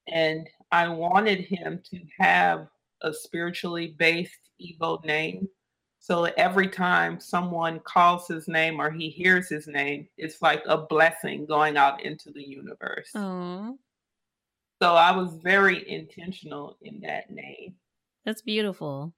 And 0.07 0.47
I 0.71 0.87
wanted 0.87 1.41
him 1.41 1.81
to 1.91 1.99
have 2.17 2.67
a 3.01 3.11
spiritually 3.13 3.93
based 3.99 4.39
Igbo 4.61 5.03
name. 5.03 5.49
So 6.03 6.23
every 6.35 6.67
time 6.67 7.19
someone 7.19 7.79
calls 7.81 8.27
his 8.27 8.47
name 8.47 8.81
or 8.81 8.89
he 8.89 9.09
hears 9.09 9.47
his 9.47 9.67
name, 9.67 10.07
it's 10.17 10.41
like 10.41 10.63
a 10.65 10.79
blessing 10.79 11.45
going 11.45 11.77
out 11.77 12.03
into 12.03 12.31
the 12.31 12.41
universe. 12.41 13.11
Aww. 13.15 13.75
So 14.81 14.95
I 14.95 15.15
was 15.15 15.35
very 15.43 15.87
intentional 15.87 16.75
in 16.81 16.99
that 17.01 17.29
name. 17.29 17.75
That's 18.25 18.41
beautiful. 18.41 19.13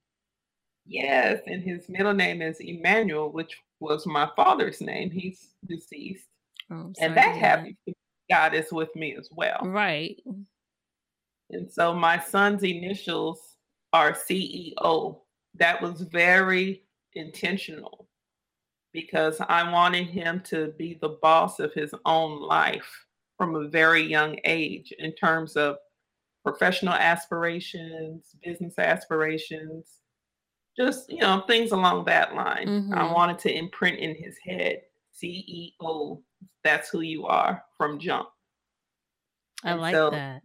Yes, 0.84 1.40
and 1.46 1.62
his 1.62 1.88
middle 1.88 2.12
name 2.12 2.42
is 2.42 2.60
Emmanuel, 2.60 3.32
which 3.32 3.56
was 3.80 4.06
my 4.06 4.28
father's 4.36 4.82
name. 4.82 5.10
He's 5.10 5.54
deceased. 5.66 6.28
Oh, 6.70 6.92
and 7.00 7.16
that 7.16 7.34
happens. 7.34 7.76
God 8.30 8.52
is 8.52 8.70
with 8.70 8.94
me 8.94 9.16
as 9.18 9.30
well. 9.32 9.60
Right. 9.62 10.20
And 11.50 11.70
so 11.70 11.94
my 11.94 12.18
son's 12.18 12.62
initials 12.62 13.56
are 13.94 14.12
CEO. 14.12 15.20
That 15.56 15.80
was 15.80 16.00
very 16.00 16.82
intentional 17.14 18.08
because 18.92 19.40
I 19.40 19.70
wanted 19.70 20.06
him 20.06 20.40
to 20.46 20.72
be 20.78 20.98
the 21.00 21.18
boss 21.20 21.60
of 21.60 21.72
his 21.74 21.94
own 22.04 22.40
life 22.40 23.06
from 23.36 23.56
a 23.56 23.68
very 23.68 24.02
young 24.02 24.38
age 24.44 24.92
in 24.98 25.12
terms 25.14 25.56
of 25.56 25.76
professional 26.44 26.94
aspirations, 26.94 28.36
business 28.44 28.78
aspirations, 28.78 30.00
just, 30.76 31.10
you 31.10 31.20
know, 31.20 31.42
things 31.46 31.72
along 31.72 32.04
that 32.04 32.34
line. 32.34 32.68
Mm-hmm. 32.68 32.94
I 32.94 33.12
wanted 33.12 33.38
to 33.40 33.56
imprint 33.56 33.98
in 33.98 34.14
his 34.14 34.36
head 34.44 34.82
CEO, 35.14 36.20
that's 36.62 36.88
who 36.88 37.00
you 37.00 37.26
are 37.26 37.62
from 37.76 37.98
jump. 37.98 38.28
I 39.64 39.72
and 39.72 39.80
like 39.80 39.94
so, 39.94 40.10
that. 40.10 40.42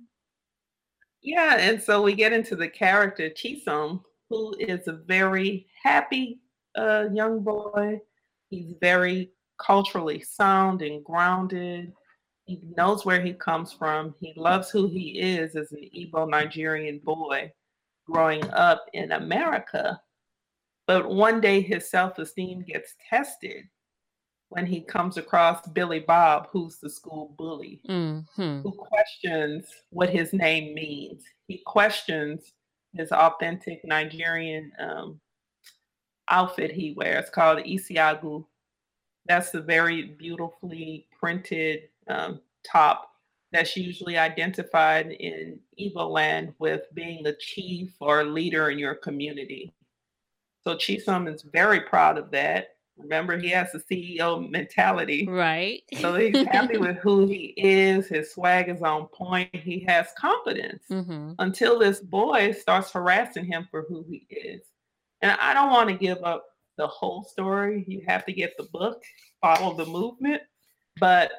Yeah, 1.22 1.58
and 1.60 1.82
so 1.82 2.02
we 2.02 2.14
get 2.14 2.34
into 2.34 2.56
the 2.56 2.70
character 2.70 3.30
Chisom, 3.30 4.02
who 4.30 4.56
is 4.60 4.88
a 4.88 4.94
very 4.94 5.68
happy 5.82 6.40
uh, 6.76 7.06
young 7.14 7.42
boy. 7.42 8.00
He's 8.50 8.74
very 8.80 9.32
culturally 9.60 10.22
sound 10.22 10.82
and 10.82 11.04
grounded. 11.04 11.94
He 12.46 12.62
knows 12.76 13.06
where 13.06 13.22
he 13.22 13.34
comes 13.34 13.72
from. 13.72 14.16
He 14.20 14.34
loves 14.36 14.70
who 14.70 14.88
he 14.88 15.20
is 15.20 15.56
as 15.56 15.72
an 15.72 15.88
Igbo 15.96 16.30
Nigerian 16.30 17.00
boy 17.04 17.52
growing 18.10 18.44
up 18.52 18.86
in 18.94 19.12
America. 19.12 20.02
But 20.88 21.10
one 21.10 21.42
day 21.42 21.62
his 21.62 21.90
self 21.90 22.18
esteem 22.18 22.64
gets 22.64 22.96
tested 23.08 23.66
when 24.50 24.66
he 24.66 24.82
comes 24.82 25.18
across 25.18 25.68
Billy 25.68 26.00
Bob, 26.00 26.48
who's 26.52 26.80
the 26.80 26.90
school 26.90 27.36
bully, 27.38 27.82
mm-hmm. 27.88 28.62
who 28.62 28.72
questions 28.72 29.68
what 29.92 30.10
his 30.10 30.34
name 30.34 30.74
means. 30.74 31.24
He 31.48 31.62
questions 31.66 32.54
his 32.94 33.12
authentic 33.12 33.82
Nigerian 33.86 34.72
um, 34.80 35.20
outfit 36.28 36.72
he 36.72 36.94
wears 36.94 37.30
called 37.30 37.60
Isiagu. 37.60 38.46
That's 39.26 39.52
the 39.52 39.62
very 39.62 40.04
beautifully 40.04 41.08
printed 41.20 41.90
um, 42.08 42.42
top 42.64 43.10
that's 43.52 43.76
usually 43.76 44.18
identified 44.18 45.12
in 45.12 45.60
Igbo 45.80 46.10
land 46.10 46.54
with 46.60 46.84
being 46.94 47.24
the 47.24 47.34
chief 47.40 47.96
or 48.00 48.24
leader 48.24 48.70
in 48.70 48.78
your 48.78 48.96
community. 48.96 49.74
So 50.64 50.76
Chisom 50.76 51.34
is 51.34 51.42
very 51.42 51.82
proud 51.82 52.18
of 52.18 52.30
that. 52.32 52.76
Remember, 53.00 53.38
he 53.38 53.50
has 53.50 53.72
the 53.72 53.80
CEO 53.80 54.50
mentality. 54.50 55.28
Right. 55.28 55.82
So 56.00 56.16
he's 56.16 56.46
happy 56.48 56.78
with 56.80 56.98
who 56.98 57.28
he 57.28 57.54
is. 57.58 58.08
His 58.08 58.34
swag 58.34 58.70
is 58.70 58.82
on 58.82 59.08
point. 59.08 59.56
He 59.56 59.80
has 59.88 60.08
confidence 60.18 60.84
mm-hmm. 60.92 61.34
until 61.40 61.80
this 61.80 62.02
boy 62.02 62.52
starts 62.52 62.92
harassing 62.92 63.46
him 63.46 63.68
for 63.72 63.86
who 63.88 64.06
he 64.08 64.28
is. 64.30 64.62
And 65.22 65.32
I 65.40 65.54
don't 65.54 65.72
want 65.72 65.90
to 65.90 65.96
give 65.96 66.24
up 66.24 66.46
the 66.78 66.88
whole 66.88 67.24
story. 67.24 67.84
You 67.88 68.02
have 68.08 68.26
to 68.26 68.34
get 68.34 68.56
the 68.58 68.68
book, 68.72 69.02
follow 69.42 69.76
the 69.76 69.86
movement. 69.86 70.42
But 71.00 71.32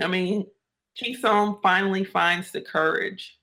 I 0.00 0.06
mean, 0.06 0.46
Chisom 0.96 1.60
finally 1.62 2.04
finds 2.04 2.50
the 2.50 2.60
courage 2.60 3.38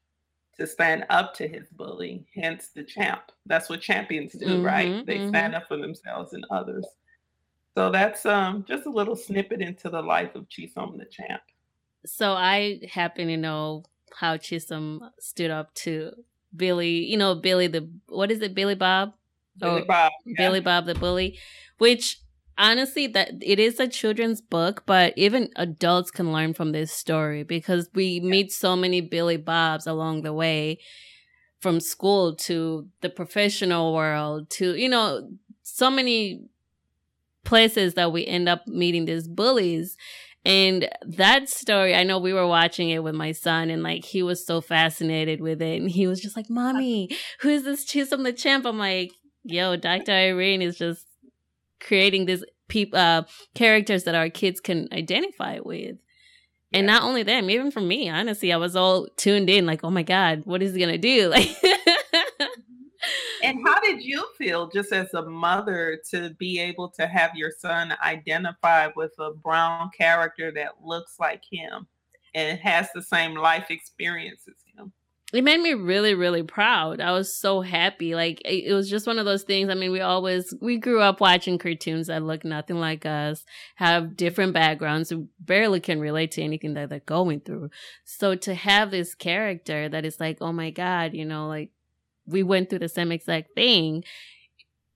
to 0.59 0.67
stand 0.67 1.05
up 1.09 1.33
to 1.35 1.47
his 1.47 1.67
bully, 1.71 2.25
hence 2.35 2.69
the 2.75 2.83
champ. 2.83 3.31
That's 3.45 3.69
what 3.69 3.81
champions 3.81 4.33
do, 4.33 4.45
mm-hmm, 4.45 4.65
right? 4.65 5.05
They 5.05 5.17
mm-hmm. 5.17 5.29
stand 5.29 5.55
up 5.55 5.67
for 5.67 5.77
themselves 5.77 6.33
and 6.33 6.45
others. 6.51 6.85
So 7.75 7.89
that's 7.89 8.25
um, 8.25 8.65
just 8.67 8.85
a 8.85 8.89
little 8.89 9.15
snippet 9.15 9.61
into 9.61 9.89
the 9.89 10.01
life 10.01 10.35
of 10.35 10.47
Chisom 10.49 10.97
the 10.97 11.05
champ. 11.05 11.41
So 12.05 12.33
I 12.33 12.81
happen 12.89 13.27
to 13.27 13.37
know 13.37 13.83
how 14.13 14.37
Chisom 14.37 14.99
stood 15.19 15.51
up 15.51 15.73
to 15.75 16.11
Billy, 16.55 17.05
you 17.05 17.17
know, 17.17 17.35
Billy 17.35 17.67
the 17.67 17.89
what 18.07 18.31
is 18.31 18.41
it, 18.41 18.53
Billy 18.53 18.75
Bob? 18.75 19.13
Billy 19.57 19.81
oh, 19.83 19.85
Bob. 19.85 20.11
Yeah. 20.25 20.35
Billy 20.37 20.59
Bob 20.59 20.85
the 20.85 20.95
bully, 20.95 21.39
which 21.77 22.19
honestly 22.57 23.07
that 23.07 23.31
it 23.41 23.59
is 23.59 23.79
a 23.79 23.87
children's 23.87 24.41
book, 24.41 24.83
but 24.85 25.13
even 25.15 25.49
adults 25.55 26.11
can 26.11 26.33
learn 26.33 26.53
from 26.53 26.73
this 26.73 26.91
story 26.91 27.43
because 27.43 27.89
we 27.93 28.19
meet 28.19 28.51
so 28.51 28.75
many 28.75 28.99
Billy 28.99 29.37
Bobs 29.37 29.87
along 29.87 30.23
the 30.23 30.33
way 30.33 30.79
from 31.59 31.79
school 31.79 32.35
to 32.35 32.87
the 33.01 33.09
professional 33.09 33.93
world 33.93 34.49
to 34.49 34.75
you 34.75 34.89
know 34.89 35.29
so 35.63 35.89
many 35.89 36.41
places 37.43 37.95
that 37.95 38.11
we 38.11 38.25
end 38.25 38.47
up 38.47 38.67
meeting 38.67 39.05
these 39.05 39.27
bullies. 39.27 39.97
And 40.43 40.89
that 41.03 41.49
story, 41.49 41.93
I 41.93 42.03
know 42.03 42.17
we 42.17 42.33
were 42.33 42.47
watching 42.47 42.89
it 42.89 43.03
with 43.03 43.13
my 43.13 43.31
son 43.31 43.69
and 43.69 43.83
like 43.83 44.05
he 44.05 44.23
was 44.23 44.45
so 44.45 44.59
fascinated 44.59 45.39
with 45.39 45.61
it. 45.61 45.79
And 45.81 45.89
he 45.89 46.07
was 46.07 46.19
just 46.19 46.35
like, 46.35 46.49
Mommy, 46.49 47.09
who's 47.41 47.63
this 47.63 47.85
Chisom 47.85 48.23
the 48.23 48.33
Champ? 48.33 48.65
I'm 48.65 48.79
like, 48.79 49.11
yo, 49.43 49.75
Dr. 49.75 50.11
Irene 50.11 50.61
is 50.63 50.77
just 50.77 51.05
creating 51.79 52.25
these 52.25 52.43
peop- 52.67 52.95
uh, 52.95 53.23
characters 53.53 54.03
that 54.05 54.15
our 54.15 54.29
kids 54.29 54.59
can 54.59 54.87
identify 54.91 55.59
with. 55.59 55.97
And 56.73 56.87
not 56.87 57.03
only 57.03 57.23
them, 57.23 57.49
even 57.49 57.69
for 57.69 57.81
me, 57.81 58.09
honestly, 58.09 58.53
I 58.53 58.57
was 58.57 58.75
all 58.75 59.07
tuned 59.17 59.49
in, 59.49 59.65
like, 59.65 59.83
oh 59.83 59.91
my 59.91 60.03
God, 60.03 60.43
what 60.45 60.61
is 60.61 60.73
he 60.73 60.79
gonna 60.79 60.97
do? 60.97 61.29
Like 61.31 61.49
and 63.51 63.67
how 63.67 63.79
did 63.81 64.01
you 64.01 64.25
feel 64.37 64.69
just 64.69 64.93
as 64.93 65.13
a 65.13 65.23
mother 65.23 65.99
to 66.11 66.29
be 66.39 66.59
able 66.59 66.89
to 66.91 67.05
have 67.05 67.31
your 67.35 67.51
son 67.59 67.93
identify 68.01 68.87
with 68.95 69.11
a 69.19 69.31
brown 69.33 69.89
character 69.97 70.51
that 70.53 70.83
looks 70.83 71.15
like 71.19 71.43
him 71.51 71.87
and 72.33 72.57
has 72.59 72.87
the 72.95 73.01
same 73.01 73.35
life 73.35 73.65
experience 73.69 74.43
as 74.47 74.55
him? 74.73 74.93
It 75.33 75.43
made 75.43 75.59
me 75.59 75.73
really, 75.73 76.13
really 76.13 76.43
proud. 76.43 77.01
I 77.01 77.11
was 77.11 77.37
so 77.37 77.59
happy. 77.59 78.15
Like 78.15 78.41
it 78.45 78.73
was 78.73 78.89
just 78.89 79.07
one 79.07 79.19
of 79.19 79.25
those 79.25 79.43
things. 79.43 79.69
I 79.69 79.75
mean, 79.75 79.91
we 79.91 79.99
always 79.99 80.53
we 80.61 80.77
grew 80.77 81.01
up 81.01 81.19
watching 81.19 81.57
cartoons 81.57 82.07
that 82.07 82.23
look 82.23 82.45
nothing 82.45 82.79
like 82.79 83.05
us, 83.05 83.43
have 83.75 84.15
different 84.15 84.53
backgrounds, 84.53 85.13
we 85.13 85.25
barely 85.39 85.81
can 85.81 85.99
relate 85.99 86.31
to 86.33 86.41
anything 86.41 86.73
that 86.75 86.89
they're 86.89 86.99
going 86.99 87.41
through. 87.41 87.69
So 88.05 88.35
to 88.35 88.53
have 88.53 88.91
this 88.91 89.13
character 89.13 89.89
that 89.89 90.05
is 90.05 90.21
like, 90.21 90.37
oh 90.39 90.53
my 90.53 90.69
God, 90.69 91.13
you 91.13 91.25
know, 91.25 91.47
like 91.47 91.71
we 92.25 92.43
went 92.43 92.69
through 92.69 92.79
the 92.79 92.89
same 92.89 93.11
exact 93.11 93.53
thing 93.55 94.03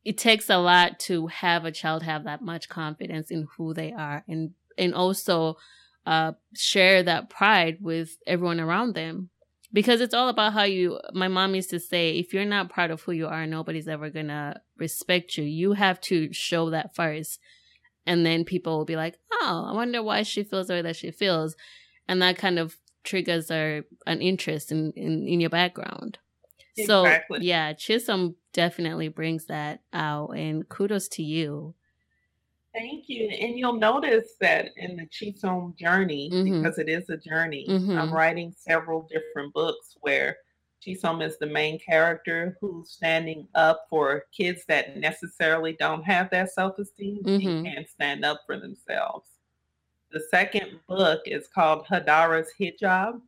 it 0.05 0.19
takes 0.19 0.49
a 0.49 0.57
lot 0.57 0.99
to 0.99 1.27
have 1.27 1.65
a 1.65 1.71
child 1.71 2.03
have 2.03 2.23
that 2.23 2.41
much 2.41 2.69
confidence 2.69 3.31
in 3.31 3.47
who 3.57 3.73
they 3.73 3.91
are 3.91 4.23
and 4.27 4.51
and 4.77 4.93
also 4.93 5.57
uh, 6.05 6.33
share 6.53 7.01
that 7.01 7.29
pride 7.29 7.77
with 7.81 8.17
everyone 8.27 8.59
around 8.59 8.93
them. 8.93 9.29
Because 9.73 9.99
it's 9.99 10.13
all 10.13 10.29
about 10.29 10.53
how 10.53 10.63
you 10.63 10.99
my 11.13 11.27
mom 11.27 11.55
used 11.55 11.71
to 11.71 11.79
say 11.79 12.17
if 12.17 12.33
you're 12.33 12.45
not 12.45 12.69
proud 12.69 12.91
of 12.91 13.01
who 13.01 13.11
you 13.11 13.27
are 13.27 13.45
nobody's 13.47 13.87
ever 13.87 14.09
gonna 14.09 14.61
respect 14.77 15.37
you. 15.37 15.43
You 15.43 15.73
have 15.73 15.99
to 16.01 16.31
show 16.31 16.69
that 16.69 16.95
first. 16.95 17.39
And 18.05 18.23
then 18.23 18.45
people 18.45 18.77
will 18.77 18.85
be 18.85 18.95
like 18.95 19.17
oh 19.31 19.65
i 19.67 19.73
wonder 19.73 20.03
why 20.03 20.21
she 20.21 20.43
feels 20.43 20.67
the 20.67 20.75
way 20.75 20.81
that 20.83 20.95
she 20.95 21.11
feels. 21.11 21.55
And 22.07 22.21
that 22.21 22.37
kind 22.37 22.59
of 22.59 22.77
triggers 23.03 23.49
our 23.49 23.81
an 24.05 24.21
interest 24.21 24.71
in 24.71 24.93
in, 24.95 25.27
in 25.27 25.41
your 25.41 25.49
background 25.49 26.19
so 26.85 27.05
yeah, 27.39 27.73
Chisom 27.73 28.35
definitely 28.53 29.07
brings 29.07 29.45
that 29.45 29.81
out, 29.93 30.31
and 30.31 30.67
kudos 30.67 31.07
to 31.09 31.23
you. 31.23 31.73
Thank 32.73 33.07
you. 33.07 33.29
And 33.29 33.57
you'll 33.57 33.79
notice 33.79 34.33
that 34.41 34.71
in 34.75 34.97
the 34.97 35.05
Chisom 35.05 35.77
journey, 35.77 36.29
mm-hmm. 36.31 36.61
because 36.61 36.77
it 36.77 36.89
is 36.89 37.09
a 37.09 37.15
journey, 37.15 37.65
mm-hmm. 37.69 37.97
I'm 37.97 38.13
writing 38.13 38.53
several 38.57 39.07
different 39.09 39.53
books 39.53 39.95
where 40.01 40.37
Chisom 40.85 41.25
is 41.25 41.37
the 41.37 41.47
main 41.47 41.79
character 41.79 42.57
who's 42.59 42.91
standing 42.91 43.47
up 43.55 43.85
for 43.89 44.25
kids 44.35 44.63
that 44.67 44.97
necessarily 44.97 45.73
don't 45.79 46.03
have 46.03 46.29
that 46.31 46.51
self 46.51 46.77
esteem 46.77 47.23
mm-hmm. 47.23 47.47
and 47.47 47.65
can't 47.65 47.89
stand 47.89 48.25
up 48.25 48.41
for 48.45 48.59
themselves. 48.59 49.29
The 50.11 50.21
second 50.29 50.79
book 50.87 51.21
is 51.25 51.47
called 51.47 51.85
Hadara's 51.87 52.51
Hijab, 52.59 53.21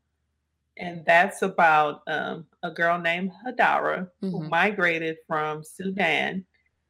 and 0.79 1.03
that's 1.05 1.41
about 1.41 2.01
um, 2.07 2.45
a 2.63 2.71
girl 2.71 2.99
named 2.99 3.31
Hadara 3.45 4.09
mm-hmm. 4.21 4.29
who 4.29 4.49
migrated 4.49 5.17
from 5.27 5.63
Sudan, 5.63 6.45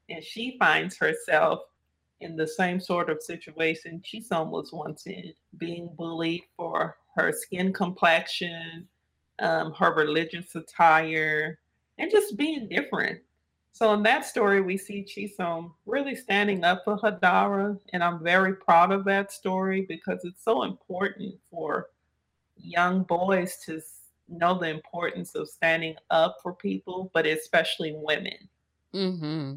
and 0.09 0.23
she 0.23 0.57
finds 0.59 0.97
herself 0.97 1.61
in 2.19 2.35
the 2.35 2.47
same 2.47 2.79
sort 2.79 3.09
of 3.09 3.21
situation 3.21 4.01
Chisom 4.03 4.49
was 4.49 4.73
once 4.73 5.05
in, 5.05 5.33
being 5.57 5.89
bullied 5.95 6.43
for 6.55 6.97
her 7.15 7.31
skin 7.31 7.71
complexion, 7.73 8.87
um, 9.39 9.73
her 9.73 9.93
religious 9.93 10.55
attire, 10.55 11.59
and 11.97 12.11
just 12.11 12.37
being 12.37 12.67
different. 12.67 13.19
So 13.71 13.93
in 13.93 14.01
that 14.03 14.25
story, 14.25 14.61
we 14.61 14.75
see 14.75 15.03
Chisom 15.05 15.71
really 15.85 16.15
standing 16.15 16.63
up 16.63 16.81
for 16.83 16.97
Hadara, 16.97 17.79
and 17.93 18.03
I'm 18.03 18.23
very 18.23 18.55
proud 18.55 18.91
of 18.91 19.05
that 19.05 19.31
story 19.31 19.85
because 19.87 20.21
it's 20.23 20.43
so 20.43 20.63
important 20.63 21.35
for 21.51 21.89
young 22.59 23.03
boys 23.03 23.57
to 23.65 23.81
know 24.29 24.57
the 24.57 24.69
importance 24.69 25.35
of 25.35 25.47
standing 25.47 25.95
up 26.09 26.37
for 26.41 26.53
people, 26.53 27.11
but 27.13 27.25
especially 27.25 27.93
women. 27.95 28.49
Mm-hmm. 28.93 29.55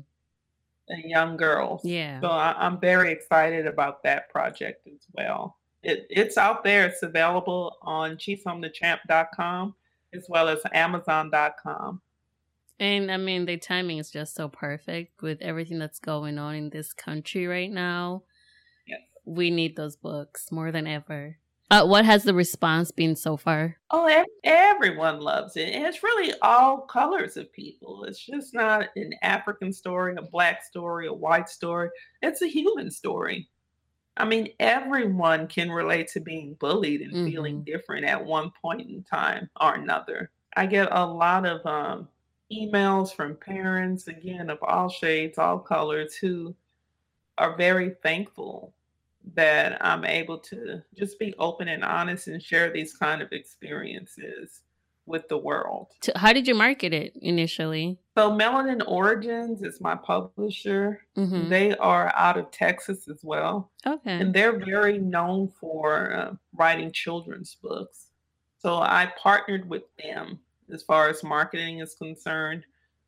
And 0.89 1.05
young 1.05 1.37
girls. 1.37 1.85
Yeah. 1.85 2.21
So 2.21 2.29
I, 2.29 2.67
am 2.67 2.81
very 2.81 3.13
excited 3.13 3.67
about 3.67 4.03
that 4.03 4.29
project 4.29 4.87
as 4.89 5.07
well. 5.13 5.57
It, 5.83 6.07
it's 6.11 6.37
out 6.37 6.65
there. 6.65 6.87
It's 6.87 7.03
available 7.03 7.77
on 7.83 8.17
chisomthechamp.com 8.17 9.75
as 10.13 10.27
well 10.29 10.49
as 10.49 10.59
amazon.com. 10.73 12.01
And 12.81 13.11
I 13.13 13.19
mean, 13.19 13.45
the 13.45 13.57
timing 13.57 13.99
is 13.99 14.11
just 14.11 14.35
so 14.35 14.49
perfect 14.49 15.23
with 15.23 15.41
everything 15.43 15.79
that's 15.79 16.01
going 16.01 16.39
on 16.39 16.55
in 16.55 16.71
this 16.71 16.93
country 16.93 17.47
right 17.47 17.71
now. 17.71 18.23
Yes. 18.87 19.01
We 19.25 19.51
need 19.51 19.77
those 19.77 19.97
books 19.97 20.51
more 20.51 20.73
than 20.73 20.87
ever. 20.87 21.37
Uh, 21.71 21.87
what 21.87 22.05
has 22.05 22.25
the 22.25 22.35
response 22.35 22.91
been 22.91 23.15
so 23.15 23.37
far? 23.37 23.77
Oh, 23.91 24.25
everyone 24.43 25.21
loves 25.21 25.57
it. 25.57 25.73
And 25.73 25.87
it's 25.87 26.03
really 26.03 26.35
all 26.43 26.79
colors 26.79 27.37
of 27.37 27.53
people. 27.53 28.05
It's 28.05 28.19
just 28.19 28.55
not 28.55 28.89
an 28.97 29.15
African 29.23 29.73
story, 29.73 30.17
a 30.17 30.23
black 30.23 30.65
story, 30.65 31.07
a 31.07 31.13
white 31.13 31.49
story. 31.49 31.91
It's 32.23 32.43
a 32.43 32.49
human 32.49 32.91
story. 32.91 33.49
I 34.17 34.25
mean, 34.25 34.49
everyone 34.59 35.47
can 35.47 35.71
relate 35.71 36.09
to 36.09 36.21
being 36.21 36.55
bullied 36.55 37.03
and 37.03 37.13
mm-hmm. 37.13 37.27
feeling 37.27 37.63
different 37.63 38.05
at 38.05 38.23
one 38.23 38.51
point 38.61 38.91
in 38.91 39.05
time 39.05 39.49
or 39.61 39.75
another. 39.75 40.33
I 40.57 40.67
get 40.67 40.89
a 40.91 41.07
lot 41.07 41.47
of 41.47 41.65
um, 41.65 42.09
emails 42.53 43.15
from 43.15 43.37
parents, 43.37 44.09
again, 44.09 44.51
of 44.51 44.59
all 44.63 44.89
shades, 44.89 45.39
all 45.39 45.61
colors, 45.61 46.17
who 46.17 46.55
are 47.39 47.57
very 47.57 47.95
thankful 48.03 48.75
that 49.35 49.85
I'm 49.85 50.05
able 50.05 50.39
to 50.39 50.83
just 50.97 51.19
be 51.19 51.35
open 51.39 51.69
and 51.69 51.85
honest 51.85 52.29
and 52.29 52.43
share 52.43 52.73
these 52.73 52.97
kind 52.97 53.23
of 53.23 53.33
experiences 53.33 54.63
with 55.07 55.29
the 55.29 55.37
world. 55.37 55.89
How 56.17 56.33
did 56.33 56.47
you 56.47 56.55
market 56.55 56.95
it 56.95 57.17
initially? 57.21 57.99
So, 58.17 58.31
Melanin 58.31 58.83
Origins 58.87 59.63
is 59.63 59.81
my 59.81 59.95
publisher. 59.97 61.03
Mm-hmm. 61.17 61.49
They 61.49 61.77
are 61.77 62.13
out 62.15 62.39
of 62.39 62.51
Texas 62.51 63.09
as 63.09 63.21
well. 63.23 63.71
Okay. 63.87 64.13
And 64.13 64.33
they're 64.33 64.59
very 64.59 64.99
known 64.99 65.49
for 65.61 66.15
uh, 66.15 66.35
writing 66.55 66.93
children's 66.93 67.57
books. 67.57 68.07
So, 68.59 68.77
I 68.77 69.13
partnered 69.21 69.69
with 69.69 69.85
them 70.03 70.39
as 70.73 70.83
far 70.83 71.09
as 71.09 71.23
marketing 71.23 71.81
is 71.81 71.95
concerned. 71.95 72.65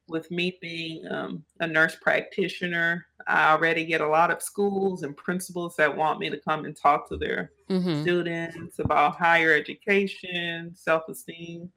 With 0.08 0.30
me 0.30 0.58
being 0.60 1.06
um, 1.10 1.44
a 1.60 1.66
nurse 1.66 1.96
practitioner, 1.96 3.06
I 3.26 3.52
already 3.52 3.84
get 3.84 4.00
a 4.00 4.08
lot 4.08 4.30
of 4.30 4.42
schools 4.42 5.02
and 5.02 5.16
principals 5.16 5.76
that 5.76 5.96
want 5.96 6.20
me 6.20 6.30
to 6.30 6.38
come 6.38 6.64
and 6.64 6.76
talk 6.76 7.08
to 7.08 7.16
their 7.16 7.52
mm-hmm. 7.70 8.02
students 8.02 8.78
about 8.78 9.16
higher 9.16 9.52
education, 9.52 10.72
self 10.74 11.08
esteem, 11.08 11.70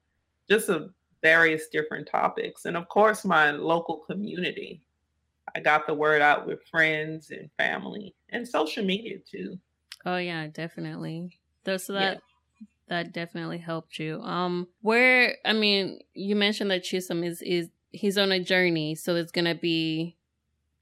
just 0.48 0.68
a 0.68 0.88
various 1.22 1.68
different 1.68 2.08
topics. 2.08 2.64
And 2.64 2.76
of 2.76 2.88
course, 2.88 3.24
my 3.24 3.50
local 3.50 3.98
community. 3.98 4.82
I 5.54 5.60
got 5.60 5.86
the 5.86 5.94
word 5.94 6.20
out 6.20 6.46
with 6.46 6.62
friends 6.64 7.30
and 7.30 7.48
family 7.56 8.14
and 8.30 8.46
social 8.46 8.84
media 8.84 9.18
too. 9.30 9.58
Oh 10.04 10.18
yeah, 10.18 10.48
definitely. 10.48 11.38
So 11.64 11.92
that 11.94 12.14
yeah 12.14 12.18
that 12.88 13.12
definitely 13.12 13.58
helped 13.58 13.98
you. 13.98 14.20
Um, 14.22 14.68
where 14.82 15.36
I 15.44 15.52
mean, 15.52 16.00
you 16.14 16.36
mentioned 16.36 16.70
that 16.70 16.84
Chisom 16.84 17.24
is 17.24 17.42
is 17.42 17.68
he's 17.90 18.18
on 18.18 18.32
a 18.32 18.40
journey, 18.40 18.94
so 18.94 19.14
there's 19.14 19.32
gonna 19.32 19.54
be 19.54 20.15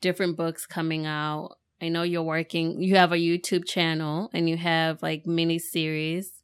different 0.05 0.37
books 0.37 0.67
coming 0.67 1.07
out. 1.07 1.57
I 1.81 1.89
know 1.89 2.03
you're 2.03 2.23
working. 2.23 2.83
You 2.83 2.97
have 2.97 3.11
a 3.13 3.17
YouTube 3.17 3.67
channel 3.67 4.29
and 4.35 4.51
you 4.51 4.59
have 4.59 5.03
like 5.03 5.27
mini 5.27 5.59
series. 5.59 6.43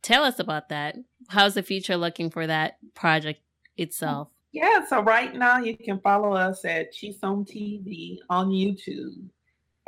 Tell 0.00 0.22
us 0.22 0.38
about 0.38 0.68
that. 0.68 0.94
How's 1.28 1.54
the 1.54 1.64
future 1.64 1.96
looking 1.96 2.30
for 2.30 2.46
that 2.46 2.76
project 2.94 3.40
itself? 3.76 4.28
Yeah, 4.52 4.86
so 4.86 5.00
right 5.00 5.34
now 5.34 5.58
you 5.58 5.76
can 5.76 5.98
follow 5.98 6.34
us 6.34 6.64
at 6.64 6.94
Chisom 6.94 7.44
TV 7.44 8.18
on 8.30 8.50
YouTube. 8.50 9.28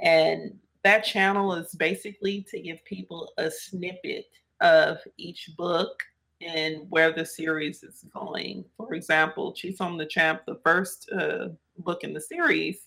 And 0.01 0.59
that 0.83 1.05
channel 1.05 1.55
is 1.55 1.73
basically 1.77 2.45
to 2.51 2.61
give 2.61 2.85
people 2.85 3.33
a 3.39 3.53
snippet 3.53 4.25
of 4.61 4.99
each 5.17 5.51
book 5.57 6.03
and 6.45 6.87
where 6.91 7.13
the 7.13 7.25
series 7.25 7.83
is 7.83 8.05
going. 8.13 8.65
For 8.77 8.95
example, 8.95 9.53
Chisom 9.53 9.99
the 9.99 10.07
Champ, 10.07 10.43
the 10.47 10.61
first 10.65 11.11
uh, 11.13 11.49
book 11.79 12.05
in 12.05 12.13
the 12.13 12.21
series, 12.21 12.87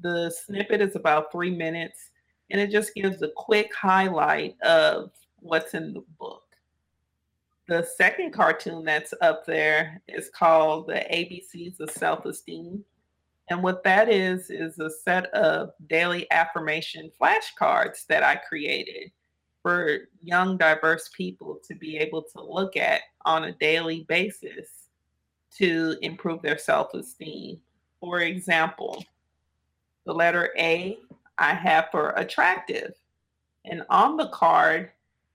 the 0.00 0.30
snippet 0.30 0.80
is 0.80 0.96
about 0.96 1.30
three 1.30 1.54
minutes 1.54 2.10
and 2.50 2.60
it 2.60 2.70
just 2.70 2.94
gives 2.94 3.22
a 3.22 3.28
quick 3.28 3.74
highlight 3.74 4.60
of 4.62 5.12
what's 5.40 5.74
in 5.74 5.94
the 5.94 6.04
book. 6.18 6.42
The 7.68 7.86
second 7.96 8.32
cartoon 8.32 8.84
that's 8.84 9.14
up 9.20 9.46
there 9.46 10.02
is 10.08 10.30
called 10.30 10.88
The 10.88 11.06
ABCs 11.12 11.78
of 11.78 11.90
Self 11.90 12.24
Esteem. 12.24 12.84
And 13.48 13.62
what 13.62 13.84
that 13.84 14.08
is, 14.08 14.50
is 14.50 14.78
a 14.78 14.90
set 14.90 15.26
of 15.26 15.72
daily 15.88 16.26
affirmation 16.30 17.10
flashcards 17.20 18.06
that 18.06 18.22
I 18.22 18.36
created 18.36 19.12
for 19.62 20.08
young, 20.22 20.56
diverse 20.56 21.10
people 21.14 21.58
to 21.66 21.74
be 21.74 21.98
able 21.98 22.22
to 22.22 22.42
look 22.42 22.76
at 22.76 23.02
on 23.24 23.44
a 23.44 23.52
daily 23.52 24.04
basis 24.08 24.88
to 25.56 25.96
improve 26.02 26.42
their 26.42 26.58
self 26.58 26.94
esteem. 26.94 27.60
For 28.00 28.20
example, 28.20 29.04
the 30.06 30.12
letter 30.12 30.50
A 30.58 30.98
I 31.38 31.54
have 31.54 31.88
for 31.90 32.10
attractive. 32.10 32.94
And 33.64 33.84
on 33.90 34.16
the 34.16 34.28
card 34.28 34.90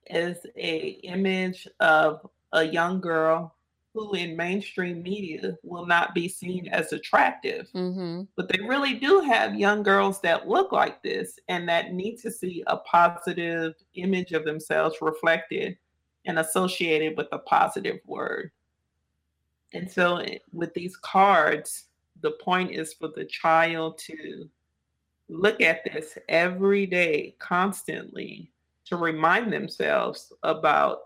is 0.08 0.38
a 0.56 1.00
image 1.04 1.68
of 1.80 2.28
a 2.54 2.64
young 2.64 3.02
girl 3.02 3.55
who 3.96 4.14
in 4.14 4.36
mainstream 4.36 5.02
media 5.02 5.58
will 5.64 5.86
not 5.86 6.14
be 6.14 6.28
seen 6.28 6.68
as 6.68 6.92
attractive. 6.92 7.70
Mm-hmm. 7.74 8.24
But 8.36 8.50
they 8.50 8.60
really 8.60 8.96
do 8.96 9.22
have 9.22 9.56
young 9.56 9.84
girls 9.84 10.20
that 10.20 10.50
look 10.50 10.74
like 10.74 11.02
this 11.02 11.40
and 11.48 11.68
that 11.70 11.94
need 11.94 12.18
to 12.18 12.30
see 12.30 12.62
a 12.68 12.76
positive 12.76 13.74
image 13.94 14.34
of 14.34 14.44
themselves 14.44 14.98
reflected 15.00 15.78
and 16.26 16.40
associated 16.40 17.16
with 17.16 17.28
a 17.32 17.40
positive 17.40 18.00
word. 18.06 18.52
And 19.74 19.90
so, 19.90 20.18
eh, 20.18 20.40
with 20.52 20.74
these 20.74 20.98
cards, 20.98 21.86
the 22.20 22.32
point 22.32 22.72
is 22.72 22.94
for 22.94 23.08
the 23.16 23.24
child 23.24 23.98
to 24.00 24.50
look 25.30 25.62
at 25.62 25.86
this 25.86 26.18
every 26.28 26.86
day, 26.86 27.38
constantly, 27.40 28.52
to 28.88 28.98
remind 28.98 29.54
themselves 29.54 30.34
about 30.44 31.04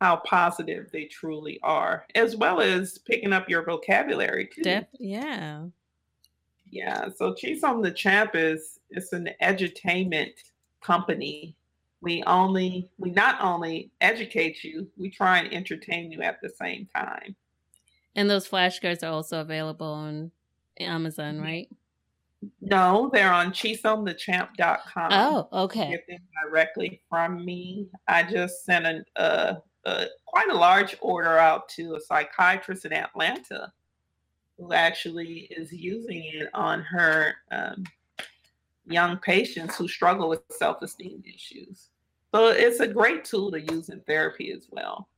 how 0.00 0.16
positive 0.16 0.90
they 0.92 1.04
truly 1.04 1.58
are, 1.62 2.06
as 2.14 2.36
well 2.36 2.60
as 2.60 2.98
picking 2.98 3.32
up 3.32 3.48
your 3.48 3.64
vocabulary 3.64 4.48
too. 4.52 4.62
Def- 4.62 4.86
yeah. 4.98 5.64
Yeah. 6.70 7.08
So 7.16 7.32
Chisom 7.34 7.82
the 7.82 7.90
Champ 7.90 8.32
is 8.34 8.80
it's 8.90 9.12
an 9.12 9.30
edutainment 9.42 10.32
company. 10.82 11.56
We 12.02 12.22
only 12.24 12.90
we 12.98 13.10
not 13.10 13.40
only 13.40 13.90
educate 14.00 14.62
you, 14.62 14.88
we 14.96 15.10
try 15.10 15.38
and 15.38 15.52
entertain 15.52 16.12
you 16.12 16.22
at 16.22 16.40
the 16.42 16.50
same 16.50 16.88
time. 16.94 17.34
And 18.14 18.28
those 18.28 18.48
flashcards 18.48 19.02
are 19.02 19.12
also 19.12 19.40
available 19.40 19.92
on 19.92 20.30
Amazon, 20.78 21.36
mm-hmm. 21.36 21.44
right? 21.44 21.68
No, 22.60 23.10
they're 23.12 23.32
on 23.32 23.50
chisomthechamp.com. 23.52 25.08
Oh, 25.10 25.48
okay. 25.64 25.90
Get 25.90 26.06
them 26.06 26.20
directly 26.44 27.00
from 27.08 27.44
me. 27.44 27.88
I 28.08 28.22
just 28.22 28.64
sent 28.64 29.06
a, 29.16 29.56
quite 30.26 30.50
a 30.50 30.56
large 30.56 30.96
order 31.00 31.38
out 31.38 31.68
to 31.70 31.94
a 31.94 32.00
psychiatrist 32.00 32.84
in 32.84 32.92
Atlanta 32.92 33.72
who 34.58 34.72
actually 34.72 35.48
is 35.50 35.72
using 35.72 36.22
it 36.34 36.48
on 36.54 36.80
her 36.82 37.34
um, 37.50 37.84
young 38.86 39.18
patients 39.18 39.76
who 39.76 39.86
struggle 39.88 40.28
with 40.28 40.40
self 40.50 40.82
esteem 40.82 41.22
issues. 41.26 41.90
So 42.34 42.48
it's 42.48 42.80
a 42.80 42.86
great 42.86 43.24
tool 43.24 43.50
to 43.52 43.60
use 43.60 43.88
in 43.88 44.00
therapy 44.00 44.52
as 44.52 44.66
well. 44.70 45.08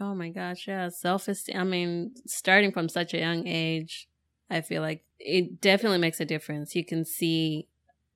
Oh 0.00 0.14
my 0.14 0.30
gosh, 0.30 0.66
yeah. 0.66 0.88
Self 0.88 1.28
esteem. 1.28 1.56
I 1.56 1.64
mean, 1.64 2.12
starting 2.26 2.72
from 2.72 2.88
such 2.88 3.14
a 3.14 3.18
young 3.18 3.46
age, 3.46 4.08
I 4.50 4.60
feel 4.60 4.82
like 4.82 5.04
it 5.18 5.60
definitely 5.60 5.98
makes 5.98 6.20
a 6.20 6.24
difference. 6.24 6.74
You 6.74 6.84
can 6.84 7.04
see 7.04 7.68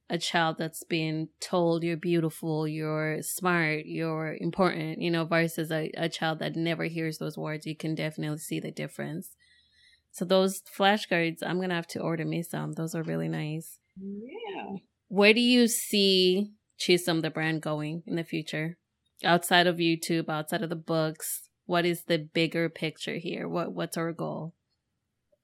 a 0.09 0.19
child 0.19 0.57
that's 0.59 0.85
being 0.85 1.29
told 1.41 1.83
you're 1.83 1.97
beautiful, 1.97 2.69
you're 2.69 3.23
smart, 3.23 3.87
you're 3.87 4.37
important, 4.41 5.01
you 5.01 5.11
know, 5.11 5.25
versus 5.25 5.71
a, 5.73 5.91
a 5.97 6.09
child 6.09 6.39
that 6.39 6.55
never 6.55 6.85
hears 6.85 7.19
those 7.19 7.37
words, 7.37 7.67
you 7.67 7.77
can 7.77 7.95
definitely 7.95 8.39
see 8.39 8.61
the 8.61 8.71
difference. 8.71 9.31
So 10.13 10.25
those 10.25 10.63
flashcards, 10.63 11.43
I'm 11.45 11.61
gonna 11.61 11.75
have 11.75 11.89
to 11.89 12.01
order 12.01 12.25
me 12.25 12.43
some. 12.43 12.73
Those 12.73 12.95
are 12.95 13.03
really 13.03 13.29
nice. 13.29 13.79
Yeah. 14.01 14.77
Where 15.09 15.35
do 15.35 15.41
you 15.41 15.69
see 15.69 16.53
Chisom 16.79 17.23
the 17.23 17.31
brand 17.31 17.63
going 17.63 18.03
in 18.07 18.17
the 18.17 18.25
future? 18.25 18.79
Outside 19.25 19.67
of 19.67 19.77
YouTube, 19.77 20.29
outside 20.29 20.63
of 20.63 20.71
the 20.71 20.77
books, 20.77 21.49
what 21.65 21.85
is 21.85 22.05
the 22.05 22.19
bigger 22.19 22.69
picture 22.69 23.17
here? 23.17 23.49
What 23.49 23.73
what's 23.73 23.97
our 23.97 24.13
goal? 24.13 24.55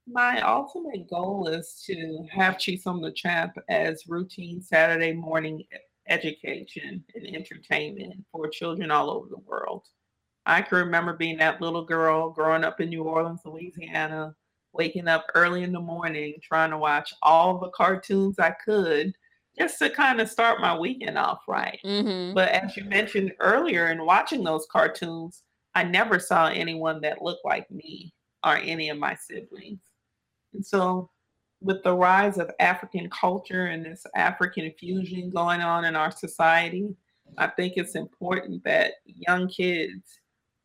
My 0.07 0.41
ultimate 0.41 1.09
goal 1.09 1.49
is 1.49 1.83
to 1.87 2.27
have 2.31 2.57
Chisom 2.57 3.03
the 3.03 3.13
Champ 3.13 3.57
as 3.69 4.09
routine 4.09 4.61
Saturday 4.61 5.13
morning 5.13 5.63
education 6.09 7.05
and 7.15 7.27
entertainment 7.27 8.25
for 8.33 8.49
children 8.49 8.91
all 8.91 9.11
over 9.11 9.29
the 9.29 9.39
world. 9.39 9.87
I 10.45 10.63
can 10.63 10.79
remember 10.79 11.13
being 11.13 11.39
that 11.39 11.61
little 11.61 11.85
girl 11.85 12.31
growing 12.31 12.65
up 12.65 12.81
in 12.81 12.89
New 12.89 13.05
Orleans, 13.05 13.43
Louisiana, 13.45 14.35
waking 14.73 15.07
up 15.07 15.27
early 15.35 15.63
in 15.63 15.73
the 15.73 15.81
morning 15.81 16.35
trying 16.43 16.71
to 16.71 16.79
watch 16.79 17.15
all 17.23 17.59
the 17.59 17.71
cartoons 17.71 18.39
I 18.39 18.51
could 18.65 19.15
just 19.57 19.79
to 19.79 19.91
kind 19.91 20.21
of 20.21 20.31
start 20.31 20.61
my 20.61 20.77
weekend 20.77 21.19
off 21.19 21.43
right. 21.47 21.79
Mm-hmm. 21.85 22.35
But 22.35 22.49
as 22.49 22.77
you 22.77 22.85
mentioned 22.85 23.33
earlier, 23.39 23.89
in 23.89 24.05
watching 24.05 24.43
those 24.43 24.67
cartoons, 24.71 25.43
I 25.75 25.85
never 25.85 26.19
saw 26.19 26.49
anyone 26.49 27.01
that 27.03 27.23
looked 27.23 27.45
like 27.45 27.71
me 27.71 28.13
or 28.45 28.57
any 28.57 28.89
of 28.89 28.99
my 28.99 29.15
siblings. 29.15 29.81
And 30.55 30.65
so, 30.65 31.11
with 31.61 31.83
the 31.85 31.95
rise 31.95 32.39
of 32.39 32.51
African 32.59 33.09
culture 33.11 33.67
and 33.67 33.85
this 33.85 34.05
African 34.17 34.73
fusion 34.79 35.31
going 35.31 35.61
on 35.61 35.85
in 35.85 35.95
our 35.95 36.11
society, 36.11 36.97
I 37.39 37.47
think 37.47 37.75
it's 37.77 37.95
important 37.95 38.65
that 38.65 38.95
young 39.05 39.49
kids 39.49 40.03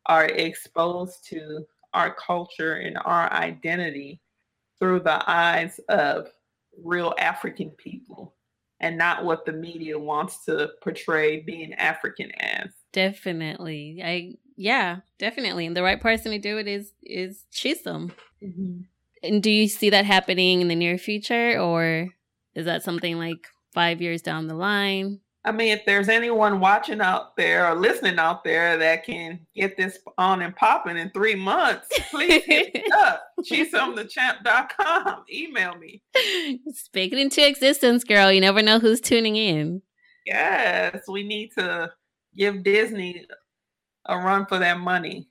are 0.06 0.26
exposed 0.26 1.24
to 1.28 1.64
our 1.94 2.14
culture 2.14 2.74
and 2.74 2.98
our 3.04 3.32
identity 3.32 4.20
through 4.78 5.00
the 5.00 5.22
eyes 5.30 5.80
of 5.88 6.28
real 6.82 7.14
African 7.18 7.70
people 7.70 8.34
and 8.80 8.96
not 8.96 9.24
what 9.24 9.44
the 9.44 9.52
media 9.52 9.98
wants 9.98 10.44
to 10.44 10.70
portray 10.82 11.40
being 11.40 11.74
African 11.74 12.30
as. 12.40 12.70
Definitely. 12.92 14.00
I 14.04 14.34
yeah, 14.56 14.98
definitely. 15.18 15.66
And 15.66 15.76
the 15.76 15.82
right 15.82 16.00
person 16.00 16.32
to 16.32 16.38
do 16.38 16.58
it 16.58 16.66
is 16.66 16.92
is 17.02 17.44
Chisom. 17.52 18.12
Mm-hmm. 18.42 18.80
And 19.22 19.42
do 19.42 19.50
you 19.50 19.68
see 19.68 19.90
that 19.90 20.04
happening 20.04 20.60
in 20.60 20.68
the 20.68 20.74
near 20.74 20.98
future, 20.98 21.58
or 21.58 22.08
is 22.54 22.66
that 22.66 22.82
something 22.82 23.18
like 23.18 23.46
five 23.72 24.00
years 24.00 24.22
down 24.22 24.46
the 24.46 24.54
line? 24.54 25.20
I 25.44 25.52
mean, 25.52 25.68
if 25.68 25.86
there's 25.86 26.08
anyone 26.08 26.60
watching 26.60 27.00
out 27.00 27.36
there 27.36 27.66
or 27.66 27.74
listening 27.74 28.18
out 28.18 28.44
there 28.44 28.76
that 28.76 29.04
can 29.04 29.46
get 29.54 29.76
this 29.76 29.98
on 30.18 30.42
and 30.42 30.54
popping 30.54 30.96
in 30.98 31.10
three 31.10 31.36
months, 31.36 31.86
please 32.10 32.44
hit 32.44 32.74
me 32.74 32.84
up. 32.94 33.22
ChisomTheChamp.com. 33.42 35.24
Email 35.32 35.74
me. 35.76 36.02
Speak 36.74 37.12
it 37.12 37.18
into 37.18 37.46
existence, 37.46 38.04
girl. 38.04 38.30
You 38.30 38.40
never 38.40 38.62
know 38.62 38.78
who's 38.78 39.00
tuning 39.00 39.36
in. 39.36 39.80
Yes, 40.26 41.04
we 41.08 41.22
need 41.22 41.52
to 41.56 41.92
give 42.36 42.62
Disney 42.62 43.24
a 44.04 44.18
run 44.18 44.44
for 44.44 44.58
their 44.58 44.76
money. 44.76 45.28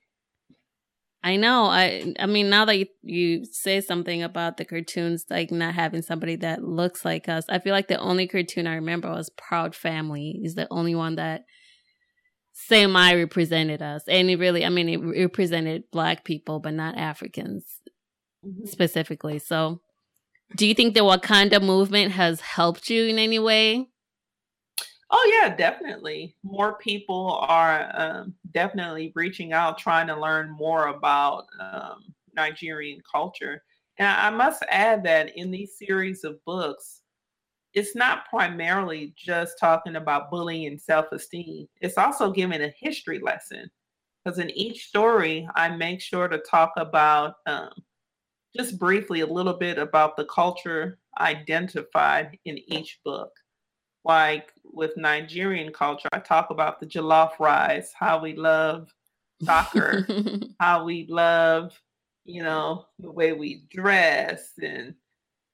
I 1.22 1.36
know. 1.36 1.64
I 1.64 2.14
I 2.18 2.26
mean, 2.26 2.48
now 2.48 2.64
that 2.64 2.78
you, 2.78 2.86
you 3.02 3.44
say 3.44 3.80
something 3.80 4.22
about 4.22 4.56
the 4.56 4.64
cartoons, 4.64 5.24
like 5.28 5.50
not 5.50 5.74
having 5.74 6.02
somebody 6.02 6.36
that 6.36 6.62
looks 6.62 7.04
like 7.04 7.28
us, 7.28 7.44
I 7.48 7.58
feel 7.58 7.72
like 7.72 7.88
the 7.88 7.98
only 7.98 8.28
cartoon 8.28 8.66
I 8.66 8.74
remember 8.74 9.10
was 9.10 9.30
Proud 9.30 9.74
Family. 9.74 10.40
Is 10.42 10.54
the 10.54 10.68
only 10.70 10.94
one 10.94 11.16
that 11.16 11.44
semi 12.52 13.14
represented 13.14 13.82
us, 13.82 14.02
and 14.06 14.30
it 14.30 14.38
really, 14.38 14.64
I 14.64 14.68
mean, 14.68 14.88
it 14.88 14.98
represented 14.98 15.84
Black 15.90 16.24
people, 16.24 16.60
but 16.60 16.74
not 16.74 16.96
Africans 16.96 17.80
mm-hmm. 18.46 18.66
specifically. 18.66 19.40
So, 19.40 19.80
do 20.56 20.66
you 20.66 20.74
think 20.74 20.94
the 20.94 21.00
Wakanda 21.00 21.60
movement 21.60 22.12
has 22.12 22.40
helped 22.40 22.90
you 22.90 23.06
in 23.06 23.18
any 23.18 23.40
way? 23.40 23.88
Oh 25.10 25.40
yeah, 25.40 25.54
definitely. 25.54 26.36
More 26.42 26.74
people 26.78 27.38
are 27.48 27.90
um, 27.94 28.34
definitely 28.52 29.12
reaching 29.14 29.52
out, 29.52 29.78
trying 29.78 30.06
to 30.08 30.20
learn 30.20 30.50
more 30.50 30.88
about 30.88 31.46
um, 31.60 32.04
Nigerian 32.34 33.00
culture. 33.10 33.62
And 33.98 34.08
I 34.08 34.30
must 34.30 34.62
add 34.70 35.02
that 35.04 35.36
in 35.36 35.50
these 35.50 35.78
series 35.78 36.24
of 36.24 36.44
books, 36.44 37.00
it's 37.72 37.96
not 37.96 38.28
primarily 38.28 39.14
just 39.16 39.58
talking 39.58 39.96
about 39.96 40.30
bullying 40.30 40.66
and 40.66 40.80
self-esteem. 40.80 41.66
It's 41.80 41.98
also 41.98 42.30
giving 42.30 42.62
a 42.62 42.72
history 42.78 43.18
lesson. 43.18 43.70
Because 44.24 44.38
in 44.38 44.50
each 44.50 44.86
story, 44.86 45.48
I 45.54 45.70
make 45.74 46.02
sure 46.02 46.28
to 46.28 46.38
talk 46.38 46.72
about 46.76 47.36
um, 47.46 47.70
just 48.54 48.78
briefly 48.78 49.20
a 49.20 49.26
little 49.26 49.54
bit 49.54 49.78
about 49.78 50.16
the 50.16 50.26
culture 50.26 50.98
identified 51.18 52.38
in 52.44 52.58
each 52.72 53.00
book 53.04 53.30
like 54.08 54.52
with 54.64 54.96
Nigerian 54.96 55.72
culture, 55.72 56.08
I 56.12 56.18
talk 56.18 56.50
about 56.50 56.80
the 56.80 56.86
jollof 56.86 57.38
rice, 57.38 57.92
how 57.94 58.20
we 58.20 58.34
love 58.34 58.92
soccer, 59.42 60.06
how 60.60 60.84
we 60.84 61.06
love, 61.08 61.78
you 62.24 62.42
know, 62.42 62.86
the 62.98 63.12
way 63.12 63.32
we 63.34 63.64
dress 63.70 64.52
and 64.62 64.94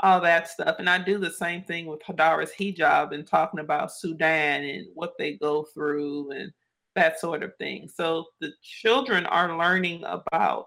all 0.01 0.21
that 0.21 0.49
stuff. 0.49 0.77
And 0.79 0.89
I 0.89 0.99
do 0.99 1.19
the 1.19 1.31
same 1.31 1.65
thing 1.65 1.87
with 1.87 2.01
Hadara's 2.01 2.53
hijab 2.59 3.13
and 3.13 3.27
talking 3.27 3.61
about 3.61 3.93
Sudan 3.93 4.63
and 4.65 4.87
what 4.95 5.15
they 5.19 5.35
go 5.35 5.65
through 5.65 6.31
and 6.31 6.53
that 6.95 7.19
sort 7.19 7.43
of 7.43 7.57
thing. 7.57 7.89
So 7.93 8.27
the 8.41 8.53
children 8.63 9.27
are 9.27 9.59
learning 9.59 10.05
about 10.05 10.67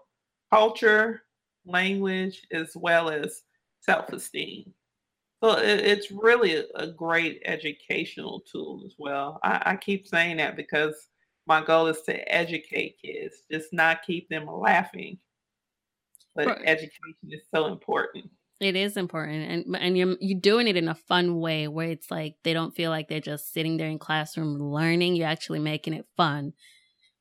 culture, 0.51 1.23
language, 1.65 2.45
as 2.51 2.75
well 2.75 3.09
as 3.09 3.43
self 3.81 4.09
esteem. 4.09 4.73
So 5.43 5.57
it, 5.57 5.79
it's 5.81 6.11
really 6.11 6.55
a, 6.55 6.63
a, 6.75 6.87
great 6.87 7.41
educational 7.45 8.43
tool 8.51 8.83
as 8.85 8.95
well. 8.97 9.39
I, 9.43 9.61
I, 9.65 9.75
keep 9.75 10.07
saying 10.07 10.37
that 10.37 10.55
because 10.55 10.95
my 11.45 11.63
goal 11.63 11.87
is 11.87 12.01
to 12.03 12.33
educate 12.33 12.97
kids, 13.03 13.35
just 13.51 13.71
not 13.71 14.01
keep 14.01 14.29
them 14.29 14.47
laughing. 14.47 15.19
But 16.35 16.47
right. 16.47 16.61
education 16.65 17.29
is 17.29 17.41
so 17.53 17.67
important. 17.67 18.25
It 18.59 18.75
is 18.75 18.97
important, 18.97 19.51
and 19.67 19.75
and 19.75 19.97
you're 19.97 20.15
you're 20.19 20.39
doing 20.39 20.67
it 20.67 20.77
in 20.77 20.87
a 20.87 20.95
fun 20.95 21.39
way 21.39 21.67
where 21.67 21.89
it's 21.89 22.09
like 22.09 22.35
they 22.43 22.53
don't 22.53 22.75
feel 22.75 22.89
like 22.89 23.07
they're 23.07 23.19
just 23.19 23.53
sitting 23.53 23.77
there 23.77 23.89
in 23.89 23.99
classroom 23.99 24.59
learning. 24.59 25.15
You're 25.15 25.27
actually 25.27 25.59
making 25.59 25.93
it 25.93 26.07
fun, 26.15 26.53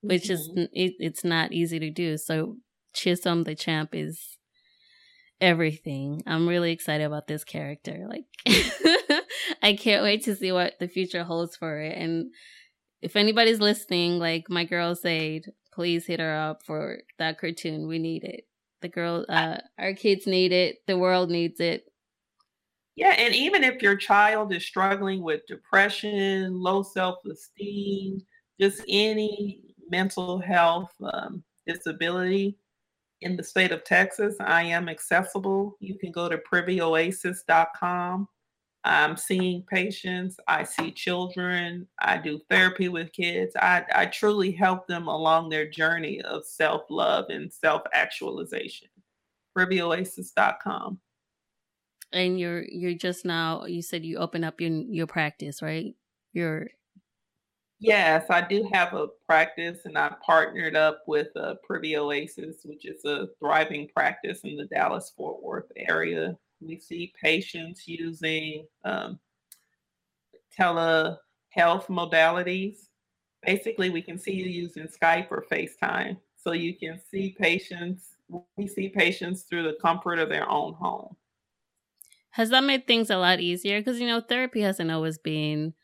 which 0.01 0.25
mm-hmm. 0.25 0.33
is 0.33 0.69
it, 0.73 0.93
it's 0.99 1.25
not 1.25 1.53
easy 1.53 1.79
to 1.79 1.91
do. 1.91 2.17
So 2.17 2.57
Chisom 2.95 3.45
the 3.45 3.55
champ 3.55 3.91
is 3.93 4.36
everything. 5.41 6.23
I'm 6.27 6.49
really 6.49 6.73
excited 6.73 7.05
about 7.05 7.27
this 7.27 7.45
character. 7.45 8.07
Like 8.09 8.25
I 9.63 9.75
can't 9.79 10.03
wait 10.03 10.25
to 10.25 10.37
see 10.37 10.53
what 10.53 10.75
the 10.81 10.89
future 10.89 11.25
holds 11.25 11.57
for 11.57 11.81
it. 11.81 11.97
And 11.97 12.33
if 13.03 13.17
anybody's 13.17 13.61
listening, 13.61 14.19
like 14.19 14.45
my 14.49 14.65
girl 14.65 14.95
said, 14.95 15.43
please 15.73 16.07
hit 16.07 16.21
her 16.21 16.35
up 16.35 16.63
for 16.65 16.99
that 17.19 17.39
cartoon. 17.39 17.87
We 17.87 17.99
need 17.99 18.25
it. 18.25 18.45
The 18.83 18.89
girl 18.89 19.25
uh 19.29 19.59
our 19.79 19.95
kids 19.95 20.27
need 20.27 20.53
it. 20.53 20.77
The 20.87 20.99
world 20.99 21.31
needs 21.31 21.61
it. 21.61 21.85
Yeah, 22.97 23.15
and 23.19 23.35
even 23.35 23.63
if 23.63 23.83
your 23.83 23.97
child 23.97 24.55
is 24.55 24.65
struggling 24.65 25.23
with 25.23 25.47
depression, 25.47 26.59
low 26.59 26.83
self-esteem, 26.83 28.23
just 28.59 28.81
any 28.89 29.75
mental 29.91 30.39
health 30.39 30.91
um, 31.13 31.45
disability, 31.67 32.57
in 33.27 33.37
the 33.37 33.43
state 33.43 33.73
of 33.73 33.83
Texas, 33.83 34.37
I 34.39 34.63
am 34.63 34.89
accessible. 34.89 35.77
You 35.81 35.99
can 35.99 36.13
go 36.13 36.29
to 36.29 36.39
privyoasis.com. 36.39 38.29
I'm 38.85 39.17
seeing 39.17 39.65
patients, 39.69 40.39
I 40.47 40.63
see 40.63 40.93
children, 40.93 41.89
I 41.99 42.19
do 42.19 42.41
therapy 42.49 42.89
with 42.89 43.13
kids. 43.13 43.57
I, 43.57 43.85
I 43.93 44.07
truly 44.07 44.53
help 44.53 44.87
them 44.87 45.09
along 45.09 45.49
their 45.49 45.69
journey 45.69 46.23
of 46.23 46.45
self 46.45 46.83
love 46.89 47.25
and 47.29 47.53
self 47.53 47.83
actualization. 47.93 48.87
privyoasis.com. 49.59 51.01
And 52.13 52.39
you're 52.39 52.63
you're 52.63 52.95
just 52.95 53.25
now 53.25 53.65
you 53.65 53.83
said 53.83 54.05
you 54.05 54.19
open 54.19 54.45
up 54.45 54.61
your 54.61 54.71
your 54.71 55.09
practice, 55.09 55.63
right? 55.63 55.97
Your 56.33 56.69
Yes, 57.79 58.31
I 58.31 58.41
do 58.41 58.67
have 58.73 58.95
a 58.95 59.09
practice, 59.27 59.81
and 59.85 59.99
I 59.99 60.15
partnered 60.25 60.77
up 60.77 61.03
with 61.07 61.29
uh, 61.37 61.57
Privy 61.63 61.97
Oasis, 61.97 62.57
which 62.65 62.87
is 62.87 63.05
a 63.05 63.29
thriving 63.39 63.89
practice 63.95 64.41
in 64.45 64.57
the 64.57 64.65
Dallas 64.65 65.13
Fort 65.15 65.43
Worth 65.43 65.71
area. 65.77 66.39
We 66.61 66.81
see 66.81 67.13
patients 67.23 67.87
using 67.87 68.67
um, 68.85 69.19
telehealth 70.59 71.19
modalities. 71.89 72.89
Basically, 73.45 73.91
we 73.91 74.01
can 74.01 74.19
see 74.19 74.33
you 74.33 74.47
using 74.47 74.89
Skype 74.89 75.31
or 75.31 75.45
FaceTime. 75.53 76.17
So 76.37 76.53
you 76.53 76.75
can 76.75 76.99
see 77.11 77.37
patients, 77.39 78.17
we 78.57 78.67
see 78.67 78.89
patients 78.89 79.43
through 79.43 79.65
the 79.65 79.77
comfort 79.83 80.19
of 80.19 80.31
their 80.31 80.49
own 80.49 80.73
home. 80.75 81.15
Has 82.31 82.51
that 82.51 82.65
made 82.65 82.87
things 82.87 83.11
a 83.11 83.19
lot 83.19 83.41
easier? 83.41 83.81
Because, 83.81 84.01
you 84.01 84.07
know, 84.07 84.21
therapy 84.21 84.63
hasn't 84.63 84.91
always 84.91 85.19
been 85.19 85.75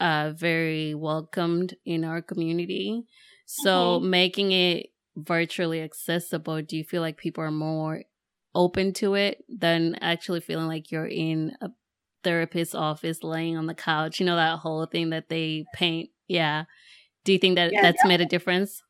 uh, 0.00 0.32
very 0.36 0.94
welcomed 0.94 1.76
in 1.84 2.04
our 2.04 2.22
community. 2.22 3.04
So 3.46 3.98
mm-hmm. 3.98 4.10
making 4.10 4.52
it 4.52 4.86
virtually 5.16 5.82
accessible, 5.82 6.62
do 6.62 6.76
you 6.76 6.84
feel 6.84 7.02
like 7.02 7.16
people 7.16 7.44
are 7.44 7.50
more 7.50 8.02
open 8.54 8.92
to 8.94 9.14
it 9.14 9.44
than 9.48 9.96
actually 9.96 10.40
feeling 10.40 10.68
like 10.68 10.90
you're 10.90 11.06
in 11.06 11.52
a 11.60 11.68
therapist's 12.22 12.74
office 12.74 13.22
laying 13.22 13.56
on 13.56 13.66
the 13.66 13.74
couch? 13.74 14.20
You 14.20 14.26
know, 14.26 14.36
that 14.36 14.58
whole 14.58 14.86
thing 14.86 15.10
that 15.10 15.28
they 15.28 15.64
paint. 15.74 16.10
Yeah. 16.28 16.64
Do 17.24 17.32
you 17.32 17.38
think 17.38 17.56
that 17.56 17.72
yeah, 17.72 17.82
that's 17.82 18.04
made 18.04 18.20
a 18.20 18.26
difference? 18.26 18.82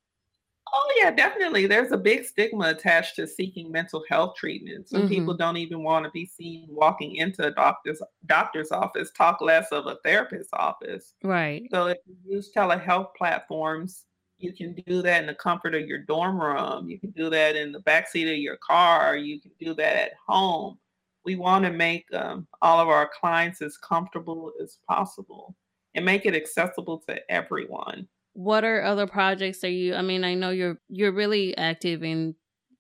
Oh 0.76 0.92
yeah, 0.96 1.12
definitely. 1.12 1.68
There's 1.68 1.92
a 1.92 1.96
big 1.96 2.24
stigma 2.24 2.70
attached 2.70 3.14
to 3.16 3.28
seeking 3.28 3.70
mental 3.70 4.04
health 4.08 4.34
treatment. 4.34 4.88
Some 4.88 5.02
mm-hmm. 5.02 5.08
people 5.08 5.34
don't 5.34 5.56
even 5.56 5.84
want 5.84 6.04
to 6.04 6.10
be 6.10 6.26
seen 6.26 6.66
walking 6.68 7.14
into 7.16 7.46
a 7.46 7.52
doctor's 7.52 8.02
doctor's 8.26 8.72
office, 8.72 9.12
talk 9.12 9.40
less 9.40 9.68
of 9.70 9.86
a 9.86 9.98
therapist's 10.04 10.52
office. 10.52 11.14
Right. 11.22 11.68
So 11.70 11.86
if 11.86 11.98
you 12.06 12.16
use 12.26 12.50
telehealth 12.54 13.14
platforms, 13.16 14.06
you 14.38 14.52
can 14.52 14.74
do 14.86 15.00
that 15.02 15.20
in 15.20 15.28
the 15.28 15.34
comfort 15.34 15.76
of 15.76 15.86
your 15.86 15.98
dorm 15.98 16.40
room. 16.40 16.90
You 16.90 16.98
can 16.98 17.12
do 17.12 17.30
that 17.30 17.54
in 17.54 17.70
the 17.70 17.80
backseat 17.80 18.32
of 18.32 18.38
your 18.38 18.56
car. 18.56 19.16
You 19.16 19.40
can 19.40 19.52
do 19.60 19.74
that 19.74 19.96
at 19.96 20.12
home. 20.26 20.76
We 21.24 21.36
want 21.36 21.64
to 21.66 21.70
make 21.70 22.12
um, 22.12 22.48
all 22.62 22.80
of 22.80 22.88
our 22.88 23.08
clients 23.20 23.62
as 23.62 23.76
comfortable 23.76 24.52
as 24.60 24.78
possible 24.88 25.54
and 25.94 26.04
make 26.04 26.26
it 26.26 26.34
accessible 26.34 26.98
to 27.06 27.30
everyone 27.30 28.08
what 28.34 28.64
are 28.64 28.82
other 28.82 29.06
projects 29.06 29.62
are 29.64 29.70
you 29.70 29.94
i 29.94 30.02
mean 30.02 30.24
i 30.24 30.34
know 30.34 30.50
you're 30.50 30.78
you're 30.88 31.12
really 31.12 31.56
active 31.56 32.02
in 32.02 32.34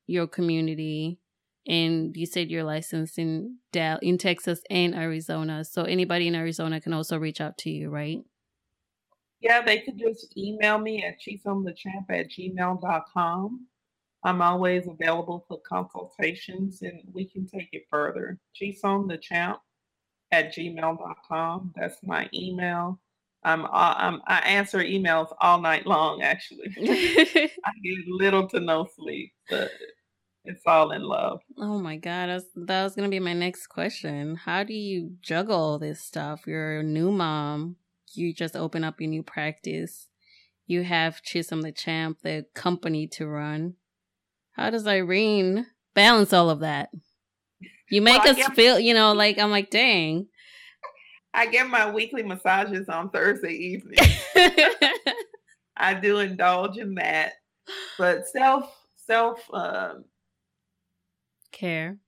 your 0.06 0.26
community 0.26 1.18
and 1.66 2.14
you 2.16 2.26
said 2.26 2.50
you're 2.50 2.64
licensed 2.64 3.18
in 3.18 3.56
Dal- 3.72 4.00
in 4.02 4.18
texas 4.18 4.60
and 4.68 4.94
arizona. 4.94 5.64
So 5.64 5.84
anybody 5.84 6.28
in 6.28 6.34
arizona 6.34 6.80
can 6.80 6.92
also 6.92 7.18
reach 7.18 7.40
out 7.40 7.56
to 7.58 7.70
you 7.70 7.88
right? 7.88 8.18
Yeah 9.40 9.62
they 9.62 9.78
could 9.78 9.98
just 9.98 10.36
email 10.36 10.78
me 10.78 11.04
at 11.04 11.20
chisomthechamp 11.20 12.10
at 12.10 12.30
gmail.com 12.30 13.66
i'm 14.24 14.42
always 14.42 14.86
available 14.88 15.44
for 15.48 15.60
consultations 15.66 16.82
and 16.82 17.00
we 17.12 17.26
can 17.26 17.46
take 17.46 17.68
it 17.72 17.84
further. 17.90 18.38
chisomthechamp 18.60 19.58
at 20.32 20.52
gmail.com 20.54 21.72
that's 21.76 21.98
my 22.02 22.28
email 22.34 22.98
I'm, 23.44 23.64
uh, 23.66 23.68
I'm 23.96 24.22
I 24.26 24.38
answer 24.40 24.78
emails 24.78 25.34
all 25.40 25.60
night 25.60 25.86
long. 25.86 26.22
Actually, 26.22 26.74
I 27.64 27.70
get 27.82 27.98
little 28.08 28.48
to 28.48 28.60
no 28.60 28.86
sleep, 28.96 29.32
but 29.50 29.70
it's 30.44 30.62
all 30.66 30.92
in 30.92 31.02
love. 31.02 31.40
Oh 31.58 31.78
my 31.78 31.96
god, 31.96 32.28
was, 32.28 32.44
that 32.54 32.84
was 32.84 32.94
gonna 32.94 33.08
be 33.08 33.20
my 33.20 33.34
next 33.34 33.66
question. 33.66 34.36
How 34.36 34.64
do 34.64 34.74
you 34.74 35.12
juggle 35.20 35.58
all 35.58 35.78
this 35.78 36.00
stuff? 36.00 36.42
You're 36.46 36.80
a 36.80 36.82
new 36.82 37.10
mom. 37.10 37.76
You 38.14 38.32
just 38.32 38.56
open 38.56 38.84
up 38.84 39.00
your 39.00 39.10
new 39.10 39.22
practice. 39.22 40.08
You 40.66 40.82
have 40.84 41.20
Chisom 41.22 41.62
the 41.62 41.72
Champ, 41.72 42.18
the 42.22 42.46
company 42.54 43.06
to 43.08 43.26
run. 43.26 43.74
How 44.52 44.70
does 44.70 44.86
Irene 44.86 45.66
balance 45.94 46.32
all 46.32 46.48
of 46.48 46.60
that? 46.60 46.90
You 47.90 48.00
make 48.00 48.24
well, 48.24 48.38
us 48.38 48.48
feel, 48.54 48.78
you 48.78 48.94
know, 48.94 49.12
like 49.12 49.38
I'm 49.38 49.50
like, 49.50 49.70
dang. 49.70 50.28
I 51.34 51.46
get 51.46 51.68
my 51.68 51.90
weekly 51.90 52.22
massages 52.22 52.88
on 52.88 53.10
Thursday 53.10 53.52
evening. 53.52 53.98
I 55.76 55.92
do 55.94 56.20
indulge 56.20 56.78
in 56.78 56.94
that, 56.94 57.32
but 57.98 58.28
self 58.28 58.86
self 58.94 59.40
um, 59.52 60.04
care, 61.50 61.98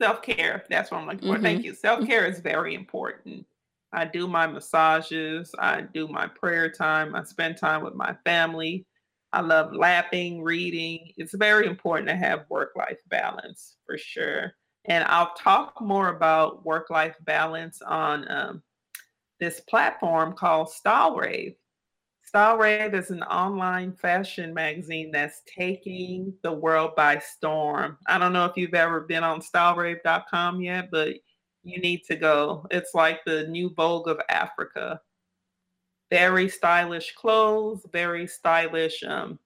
self 0.00 0.22
care. 0.22 0.64
That's 0.70 0.92
what 0.92 1.00
I'm 1.00 1.06
looking 1.06 1.28
for. 1.28 1.34
Mm-hmm. 1.34 1.42
Thank 1.42 1.64
you. 1.64 1.74
Self 1.74 2.06
care 2.06 2.24
is 2.24 2.38
very 2.38 2.74
important. 2.74 3.44
I 3.92 4.04
do 4.04 4.28
my 4.28 4.46
massages. 4.46 5.52
I 5.58 5.82
do 5.82 6.06
my 6.06 6.28
prayer 6.28 6.70
time. 6.70 7.14
I 7.16 7.24
spend 7.24 7.56
time 7.56 7.82
with 7.82 7.94
my 7.94 8.14
family. 8.24 8.86
I 9.32 9.40
love 9.40 9.74
lapping, 9.74 10.42
reading. 10.42 11.10
It's 11.16 11.34
very 11.34 11.66
important 11.66 12.08
to 12.08 12.16
have 12.16 12.46
work 12.48 12.72
life 12.76 13.00
balance 13.08 13.76
for 13.84 13.98
sure. 13.98 14.52
And 14.86 15.04
I'll 15.04 15.34
talk 15.34 15.80
more 15.80 16.08
about 16.08 16.64
work 16.64 16.90
life 16.90 17.14
balance 17.20 17.80
on 17.82 18.30
um, 18.30 18.62
this 19.38 19.60
platform 19.60 20.34
called 20.34 20.70
Style 20.70 21.16
Rave. 21.16 21.54
Style 22.24 22.56
Rave 22.56 22.94
is 22.94 23.10
an 23.10 23.22
online 23.24 23.92
fashion 23.92 24.54
magazine 24.54 25.10
that's 25.10 25.42
taking 25.46 26.32
the 26.42 26.52
world 26.52 26.96
by 26.96 27.18
storm. 27.18 27.98
I 28.06 28.18
don't 28.18 28.32
know 28.32 28.46
if 28.46 28.56
you've 28.56 28.74
ever 28.74 29.00
been 29.00 29.22
on 29.22 29.40
stylerave.com 29.40 30.62
yet, 30.62 30.90
but 30.90 31.16
you 31.62 31.78
need 31.78 32.04
to 32.04 32.16
go. 32.16 32.66
It's 32.70 32.94
like 32.94 33.24
the 33.24 33.46
new 33.48 33.70
Vogue 33.74 34.08
of 34.08 34.20
Africa. 34.28 35.00
Very 36.10 36.48
stylish 36.48 37.14
clothes, 37.14 37.86
very 37.92 38.26
stylish 38.26 39.02
um, 39.02 39.38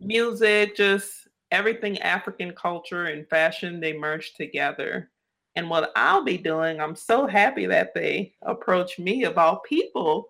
music, 0.00 0.76
just 0.76 1.28
everything 1.50 1.98
African 1.98 2.52
culture 2.52 3.06
and 3.06 3.28
fashion, 3.28 3.80
they 3.80 3.92
merge 3.92 4.34
together. 4.34 5.10
And 5.56 5.68
what 5.68 5.92
I'll 5.96 6.24
be 6.24 6.38
doing, 6.38 6.80
I'm 6.80 6.94
so 6.94 7.26
happy 7.26 7.66
that 7.66 7.92
they 7.94 8.34
approached 8.42 8.98
me 8.98 9.24
about 9.24 9.64
people 9.64 10.28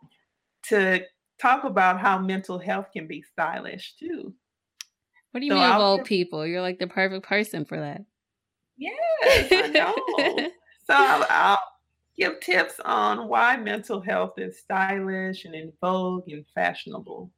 to 0.65 1.05
talk 1.39 1.65
about 1.65 2.01
how 2.01 2.19
mental 2.19 2.59
health 2.59 2.87
can 2.93 3.07
be 3.07 3.23
stylish 3.23 3.95
too. 3.99 4.35
What 5.33 5.41
do 5.41 5.47
you 5.47 5.53
so 5.53 5.57
mean 5.57 5.71
of 5.71 5.81
all 5.81 5.99
people? 6.01 6.47
You're 6.47 6.63
like 6.63 6.79
the 6.79 6.87
perfect 6.87 7.27
person 7.27 7.65
for 7.65 7.79
that. 7.79 8.03
Yes, 8.77 9.49
I 9.53 9.67
know. 9.69 9.95
so 10.87 10.95
I'll, 10.95 11.27
I'll 11.29 11.61
give 12.17 12.41
tips 12.41 12.81
on 12.85 13.29
why 13.29 13.57
mental 13.57 14.01
health 14.01 14.39
is 14.39 14.59
stylish 14.59 15.45
and 15.45 15.55
in 15.55 15.73
vogue 15.81 16.29
and 16.29 16.45
fashionable. 16.55 17.31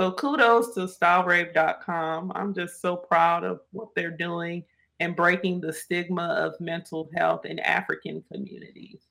So 0.00 0.10
kudos 0.10 0.72
to 0.76 0.86
stylerave.com. 0.86 2.32
I'm 2.34 2.54
just 2.54 2.80
so 2.80 2.96
proud 2.96 3.44
of 3.44 3.60
what 3.72 3.90
they're 3.94 4.10
doing 4.10 4.64
and 4.98 5.14
breaking 5.14 5.60
the 5.60 5.74
stigma 5.74 6.22
of 6.22 6.58
mental 6.58 7.10
health 7.14 7.44
in 7.44 7.58
African 7.58 8.24
communities. 8.32 9.02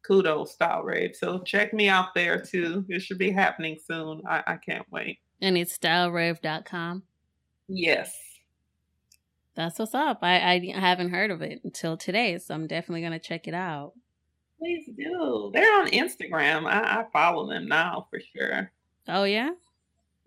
Kudos, 0.00 0.52
Style 0.52 0.84
Rave. 0.84 1.14
So 1.14 1.40
check 1.40 1.74
me 1.74 1.90
out 1.90 2.14
there 2.14 2.40
too. 2.40 2.86
It 2.88 3.02
should 3.02 3.18
be 3.18 3.30
happening 3.30 3.76
soon. 3.86 4.22
I, 4.26 4.42
I 4.46 4.56
can't 4.56 4.90
wait. 4.90 5.18
And 5.42 5.58
it's 5.58 5.76
stylerave.com. 5.76 7.02
Yes. 7.68 8.16
That's 9.54 9.78
what's 9.78 9.94
up. 9.94 10.20
I, 10.22 10.40
I 10.40 10.80
haven't 10.80 11.10
heard 11.10 11.30
of 11.30 11.42
it 11.42 11.60
until 11.62 11.98
today, 11.98 12.38
so 12.38 12.54
I'm 12.54 12.66
definitely 12.66 13.02
going 13.02 13.12
to 13.12 13.18
check 13.18 13.48
it 13.48 13.54
out. 13.54 13.92
Please 14.58 14.88
do. 14.96 15.50
They're 15.52 15.78
on 15.78 15.90
Instagram. 15.90 16.64
I, 16.64 17.00
I 17.00 17.04
follow 17.12 17.46
them 17.50 17.68
now 17.68 18.06
for 18.08 18.18
sure. 18.34 18.72
Oh, 19.08 19.24
yeah? 19.24 19.50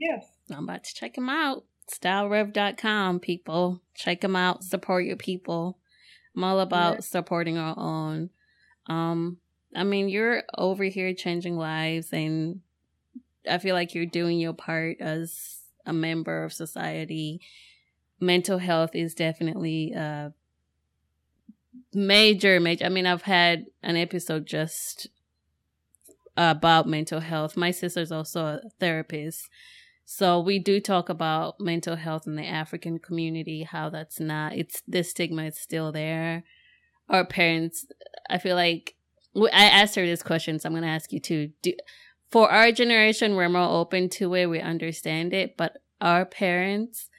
Yes. 0.02 0.26
I'm 0.50 0.64
about 0.64 0.84
to 0.84 0.94
check 0.96 1.14
them 1.14 1.30
out. 1.30 1.64
StyleRave.com, 1.88 3.20
people. 3.20 3.82
Check 3.96 4.22
them 4.22 4.36
out. 4.36 4.64
Support 4.64 5.06
your 5.06 5.16
people. 5.16 5.78
I'm 6.36 6.44
all 6.44 6.60
about 6.60 6.96
yeah. 6.96 7.00
supporting 7.02 7.58
our 7.58 7.78
own. 7.78 8.32
Um, 8.88 9.38
I 9.76 9.84
mean, 9.84 10.10
you're 10.10 10.44
over 10.58 10.84
here 10.86 11.14
changing 11.14 11.56
lives, 11.56 12.12
and 12.12 12.62
I 13.48 13.60
feel 13.60 13.76
like 13.76 13.94
you're 13.94 14.06
doing 14.08 14.40
your 14.40 14.54
part 14.54 14.98
as 15.00 15.60
a 15.86 15.94
member 15.94 16.44
of 16.44 16.52
society. 16.52 17.42
Mental 18.20 18.58
health 18.58 18.96
is 18.96 19.14
definitely 19.14 19.92
a 19.92 20.34
major, 21.94 22.60
major. 22.60 22.86
I 22.86 22.90
mean, 22.90 23.06
I've 23.06 23.24
had 23.24 23.68
an 23.84 23.98
episode 23.98 24.48
just 24.48 25.10
about 26.38 26.88
mental 26.88 27.20
health. 27.20 27.56
My 27.58 27.72
sister's 27.72 28.12
also 28.12 28.46
a 28.46 28.62
therapist. 28.80 29.50
So 30.14 30.42
we 30.42 30.60
do 30.60 30.82
talk 30.82 31.08
about 31.08 31.62
mental 31.62 31.96
health 31.96 32.28
in 32.28 32.36
the 32.36 32.46
African 32.46 33.00
community, 33.00 33.64
how 33.64 33.90
that's 33.90 34.20
not, 34.20 34.54
it's 34.54 34.84
the 34.86 35.06
stigma 35.06 35.46
is 35.46 35.58
still 35.58 35.94
there. 35.94 36.44
Our 37.08 37.24
parents, 37.24 37.86
I 38.30 38.38
feel 38.38 38.58
like, 38.58 38.96
I 39.38 39.64
asked 39.68 39.96
her 39.96 40.06
this 40.06 40.22
question, 40.22 40.60
so 40.60 40.68
I'm 40.68 40.74
going 40.74 40.84
to 40.84 40.90
ask 40.90 41.14
you 41.14 41.22
too. 41.22 41.52
Do, 41.62 41.72
for 42.30 42.52
our 42.52 42.74
generation, 42.74 43.36
we're 43.38 43.48
more 43.48 43.80
open 43.80 44.10
to 44.10 44.34
it, 44.34 44.48
we 44.48 44.60
understand 44.60 45.32
it, 45.32 45.56
but 45.56 45.78
our 46.02 46.26
parents, 46.26 47.10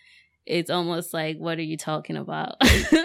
it's 0.46 0.70
almost 0.70 1.14
like, 1.14 1.38
what 1.38 1.58
are 1.58 1.62
you 1.62 1.76
talking 1.76 2.16
about? 2.16 2.56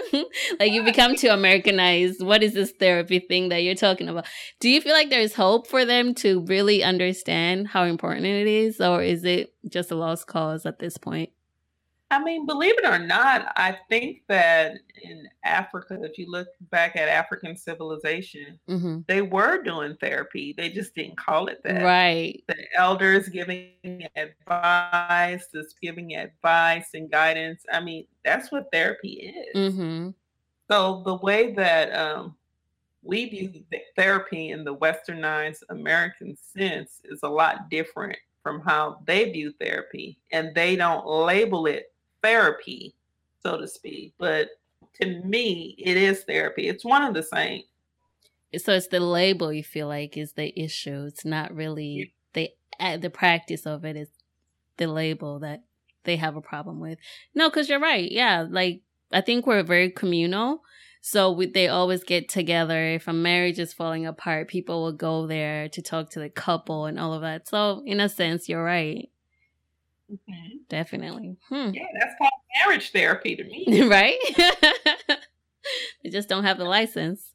like 0.60 0.72
you 0.72 0.82
become 0.82 1.16
too 1.16 1.28
Americanized. 1.28 2.22
What 2.22 2.42
is 2.42 2.54
this 2.54 2.72
therapy 2.72 3.20
thing 3.20 3.48
that 3.50 3.62
you're 3.62 3.74
talking 3.74 4.08
about? 4.08 4.26
Do 4.60 4.68
you 4.68 4.80
feel 4.80 4.92
like 4.92 5.10
there's 5.10 5.34
hope 5.34 5.66
for 5.66 5.84
them 5.84 6.14
to 6.16 6.44
really 6.44 6.82
understand 6.82 7.68
how 7.68 7.84
important 7.84 8.26
it 8.26 8.46
is, 8.46 8.80
or 8.80 9.02
is 9.02 9.24
it 9.24 9.52
just 9.68 9.90
a 9.90 9.94
lost 9.94 10.26
cause 10.26 10.66
at 10.66 10.78
this 10.78 10.96
point? 10.96 11.30
I 12.10 12.22
mean, 12.22 12.46
believe 12.46 12.78
it 12.78 12.86
or 12.86 12.98
not, 12.98 13.52
I 13.56 13.76
think 13.90 14.22
that 14.28 14.78
in 15.02 15.28
Africa, 15.44 15.98
if 16.02 16.16
you 16.16 16.30
look 16.30 16.48
back 16.70 16.96
at 16.96 17.08
African 17.08 17.54
civilization, 17.54 18.58
mm-hmm. 18.66 19.00
they 19.06 19.20
were 19.20 19.62
doing 19.62 19.94
therapy. 20.00 20.54
They 20.56 20.70
just 20.70 20.94
didn't 20.94 21.18
call 21.18 21.48
it 21.48 21.60
that. 21.64 21.82
Right. 21.82 22.42
The 22.48 22.56
elders 22.76 23.28
giving 23.28 24.08
advice, 24.16 25.48
just 25.54 25.78
giving 25.82 26.14
advice 26.16 26.88
and 26.94 27.10
guidance. 27.10 27.64
I 27.70 27.80
mean, 27.80 28.06
that's 28.24 28.50
what 28.50 28.72
therapy 28.72 29.34
is. 29.54 29.74
Mm-hmm. 29.74 30.10
So 30.70 31.02
the 31.04 31.16
way 31.16 31.52
that 31.54 31.94
um, 31.94 32.36
we 33.02 33.28
view 33.28 33.64
therapy 33.96 34.50
in 34.50 34.64
the 34.64 34.74
westernized 34.74 35.62
American 35.68 36.36
sense 36.36 37.02
is 37.04 37.20
a 37.22 37.28
lot 37.28 37.68
different 37.68 38.16
from 38.42 38.60
how 38.62 39.00
they 39.06 39.30
view 39.30 39.52
therapy. 39.60 40.18
And 40.32 40.54
they 40.54 40.74
don't 40.74 41.06
label 41.06 41.66
it 41.66 41.92
therapy, 42.22 42.94
so 43.42 43.58
to 43.58 43.66
speak. 43.66 44.14
But 44.18 44.48
to 45.00 45.22
me, 45.24 45.74
it 45.78 45.96
is 45.96 46.24
therapy. 46.24 46.68
It's 46.68 46.84
one 46.84 47.02
of 47.02 47.14
the 47.14 47.22
same. 47.22 47.62
So 48.56 48.72
it's 48.72 48.88
the 48.88 49.00
label 49.00 49.52
you 49.52 49.62
feel 49.62 49.88
like 49.88 50.16
is 50.16 50.32
the 50.32 50.58
issue. 50.58 51.04
It's 51.06 51.24
not 51.24 51.54
really 51.54 52.14
the 52.32 52.50
the 52.98 53.10
practice 53.10 53.66
of 53.66 53.84
it 53.84 53.96
is 53.96 54.08
the 54.78 54.86
label 54.86 55.40
that 55.40 55.64
they 56.04 56.16
have 56.16 56.36
a 56.36 56.40
problem 56.40 56.80
with. 56.80 56.98
No, 57.34 57.50
because 57.50 57.68
you're 57.68 57.80
right. 57.80 58.10
Yeah, 58.10 58.46
like 58.48 58.82
I 59.12 59.20
think 59.20 59.46
we're 59.46 59.62
very 59.62 59.90
communal. 59.90 60.62
So 61.00 61.30
we, 61.30 61.46
they 61.46 61.68
always 61.68 62.02
get 62.02 62.28
together. 62.28 62.84
If 62.84 63.06
a 63.06 63.12
marriage 63.12 63.58
is 63.58 63.72
falling 63.72 64.06
apart, 64.06 64.48
people 64.48 64.82
will 64.82 64.92
go 64.92 65.26
there 65.26 65.68
to 65.68 65.82
talk 65.82 66.10
to 66.10 66.20
the 66.20 66.28
couple 66.28 66.86
and 66.86 66.98
all 66.98 67.14
of 67.14 67.22
that. 67.22 67.48
So 67.48 67.82
in 67.86 68.00
a 68.00 68.08
sense, 68.08 68.48
you're 68.48 68.64
right. 68.64 69.08
Mm-hmm. 70.10 70.56
Definitely. 70.68 71.36
Hmm. 71.48 71.70
Yeah, 71.72 71.86
that's 71.98 72.14
called 72.18 72.30
marriage 72.60 72.90
therapy 72.92 73.36
to 73.36 73.44
me. 73.44 73.82
right? 73.88 74.18
they 76.02 76.10
just 76.10 76.28
don't 76.28 76.44
have 76.44 76.58
the 76.58 76.64
license. 76.64 77.32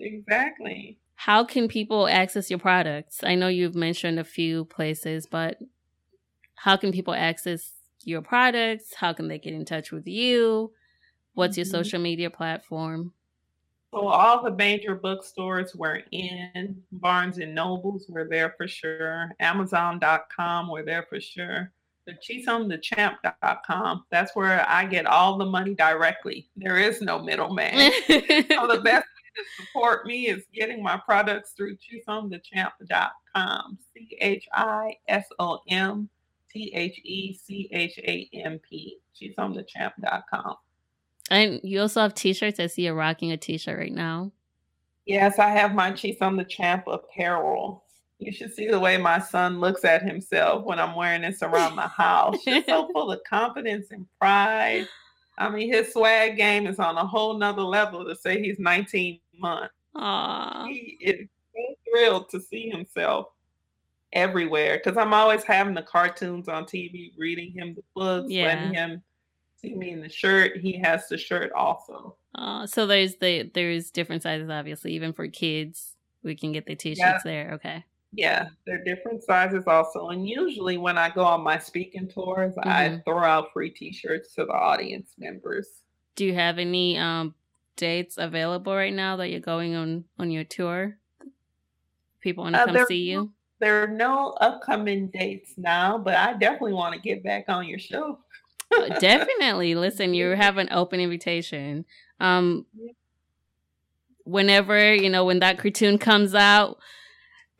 Exactly. 0.00 0.98
How 1.14 1.44
can 1.44 1.68
people 1.68 2.08
access 2.08 2.50
your 2.50 2.58
products? 2.58 3.20
I 3.22 3.34
know 3.34 3.48
you've 3.48 3.74
mentioned 3.74 4.18
a 4.18 4.24
few 4.24 4.66
places, 4.66 5.26
but 5.26 5.58
how 6.54 6.76
can 6.76 6.92
people 6.92 7.14
access 7.14 7.72
your 8.04 8.22
products? 8.22 8.94
How 8.94 9.12
can 9.12 9.28
they 9.28 9.38
get 9.38 9.54
in 9.54 9.64
touch 9.64 9.92
with 9.92 10.06
you? 10.06 10.72
What's 11.34 11.56
your 11.56 11.66
mm-hmm. 11.66 11.74
social 11.74 12.00
media 12.00 12.30
platform? 12.30 13.12
So 13.92 14.08
all 14.08 14.42
the 14.42 14.50
major 14.50 14.94
bookstores 14.94 15.74
were 15.74 16.02
in 16.12 16.82
Barnes 16.92 17.38
and 17.38 17.54
Nobles 17.54 18.04
were 18.08 18.26
there 18.28 18.54
for 18.56 18.68
sure. 18.68 19.30
Amazon.com 19.40 20.70
were 20.70 20.82
there 20.82 21.06
for 21.08 21.20
sure. 21.20 21.72
The 22.06 22.14
ChisomTheChamp.com. 22.14 24.04
That's 24.10 24.34
where 24.36 24.64
I 24.68 24.86
get 24.86 25.06
all 25.06 25.36
the 25.36 25.44
money 25.44 25.74
directly. 25.74 26.48
There 26.56 26.78
is 26.78 27.02
no 27.02 27.20
middleman. 27.20 27.92
so 28.06 28.66
the 28.66 28.80
best 28.84 29.04
way 29.04 29.32
to 29.36 29.44
support 29.64 30.06
me 30.06 30.28
is 30.28 30.44
getting 30.54 30.82
my 30.82 30.98
products 31.04 31.52
through 31.56 31.76
ChisomTheChamp.com. 31.76 33.78
C 33.92 34.16
H 34.20 34.48
I 34.52 34.96
S 35.08 35.26
O 35.38 35.58
M 35.68 36.08
T 36.50 36.72
H 36.74 36.98
E 37.04 37.34
C 37.34 37.68
H 37.72 37.98
A 37.98 38.28
M 38.32 38.58
P. 38.68 38.98
ChisomTheChamp.com. 39.20 40.56
And 41.30 41.60
you 41.64 41.80
also 41.80 42.02
have 42.02 42.14
t-shirts. 42.14 42.60
I 42.60 42.68
see 42.68 42.82
you're 42.82 42.94
rocking 42.94 43.32
a 43.32 43.36
t-shirt 43.36 43.78
right 43.78 43.92
now. 43.92 44.30
Yes, 45.06 45.38
I 45.38 45.50
have 45.50 45.74
my 45.74 45.92
Chisom 45.92 46.36
the 46.36 46.44
Champ 46.44 46.84
apparel. 46.88 47.84
You 48.18 48.32
should 48.32 48.54
see 48.54 48.66
the 48.66 48.80
way 48.80 48.96
my 48.96 49.18
son 49.18 49.60
looks 49.60 49.84
at 49.84 50.02
himself 50.02 50.64
when 50.64 50.78
I'm 50.78 50.94
wearing 50.94 51.22
this 51.22 51.42
around 51.42 51.76
the 51.76 51.82
house. 51.82 52.42
Just 52.44 52.66
so 52.66 52.88
full 52.92 53.12
of 53.12 53.20
confidence 53.28 53.88
and 53.90 54.06
pride. 54.18 54.88
I 55.38 55.50
mean, 55.50 55.70
his 55.70 55.92
swag 55.92 56.36
game 56.36 56.66
is 56.66 56.78
on 56.78 56.96
a 56.96 57.06
whole 57.06 57.34
nother 57.34 57.62
level 57.62 58.06
to 58.06 58.16
say 58.16 58.40
he's 58.40 58.58
19 58.58 59.20
months. 59.38 59.74
Aww. 59.94 60.68
He 60.68 60.96
is 61.00 61.28
so 61.54 61.74
thrilled 61.90 62.28
to 62.30 62.40
see 62.40 62.70
himself 62.70 63.28
everywhere 64.12 64.80
because 64.82 64.96
I'm 64.96 65.12
always 65.12 65.44
having 65.44 65.74
the 65.74 65.82
cartoons 65.82 66.48
on 66.48 66.64
TV, 66.64 67.12
reading 67.18 67.52
him 67.52 67.74
the 67.74 67.82
books, 67.94 68.30
yeah. 68.30 68.46
letting 68.46 68.74
him 68.74 69.02
see 69.60 69.74
me 69.74 69.90
in 69.90 70.00
the 70.00 70.08
shirt. 70.08 70.56
He 70.56 70.78
has 70.78 71.06
the 71.08 71.18
shirt 71.18 71.52
also. 71.52 72.16
Uh, 72.34 72.66
so 72.66 72.86
there's 72.86 73.16
the 73.16 73.50
there's 73.54 73.90
different 73.90 74.22
sizes, 74.22 74.50
obviously, 74.50 74.92
even 74.92 75.12
for 75.12 75.28
kids. 75.28 75.96
We 76.22 76.34
can 76.34 76.52
get 76.52 76.66
the 76.66 76.74
t-shirts 76.74 76.98
yeah. 76.98 77.20
there. 77.24 77.50
Okay. 77.54 77.84
Yeah, 78.16 78.48
they're 78.66 78.82
different 78.82 79.22
sizes 79.22 79.64
also. 79.66 80.08
And 80.08 80.26
usually 80.26 80.78
when 80.78 80.96
I 80.96 81.10
go 81.10 81.22
on 81.22 81.42
my 81.42 81.58
speaking 81.58 82.08
tours, 82.08 82.54
mm-hmm. 82.54 82.68
I 82.68 83.02
throw 83.04 83.22
out 83.22 83.52
free 83.52 83.68
t-shirts 83.68 84.34
to 84.34 84.46
the 84.46 84.52
audience 84.52 85.10
members. 85.18 85.68
Do 86.14 86.24
you 86.24 86.34
have 86.34 86.58
any 86.58 86.96
um 86.96 87.34
dates 87.76 88.16
available 88.16 88.74
right 88.74 88.92
now 88.92 89.16
that 89.16 89.28
you're 89.28 89.40
going 89.40 89.74
on 89.74 90.04
on 90.18 90.30
your 90.30 90.44
tour? 90.44 90.96
People 92.20 92.44
want 92.44 92.56
to 92.56 92.62
uh, 92.62 92.66
come 92.66 92.86
see 92.86 93.02
you? 93.02 93.30
There 93.60 93.82
are 93.82 93.86
no 93.86 94.30
upcoming 94.40 95.08
dates 95.08 95.52
now, 95.58 95.98
but 95.98 96.14
I 96.14 96.32
definitely 96.32 96.72
want 96.72 96.94
to 96.94 97.00
get 97.00 97.22
back 97.22 97.44
on 97.48 97.68
your 97.68 97.78
show. 97.78 98.18
Uh, 98.74 98.98
definitely. 98.98 99.74
Listen, 99.76 100.14
you 100.14 100.30
have 100.30 100.56
an 100.56 100.68
open 100.72 101.00
invitation. 101.00 101.84
Um, 102.18 102.64
whenever 104.24 104.94
you 104.94 105.10
know 105.10 105.26
when 105.26 105.40
that 105.40 105.58
cartoon 105.58 105.98
comes 105.98 106.34
out, 106.34 106.78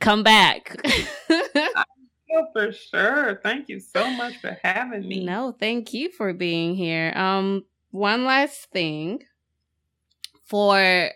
come 0.00 0.22
back. 0.22 0.76
for 2.52 2.72
sure. 2.72 3.40
Thank 3.42 3.68
you 3.68 3.80
so 3.80 4.10
much 4.10 4.36
for 4.38 4.58
having 4.62 5.08
me. 5.08 5.24
No, 5.24 5.54
thank 5.58 5.92
you 5.92 6.10
for 6.10 6.32
being 6.32 6.74
here. 6.74 7.12
Um, 7.14 7.64
one 7.90 8.24
last 8.24 8.70
thing 8.70 9.22
for 10.44 11.10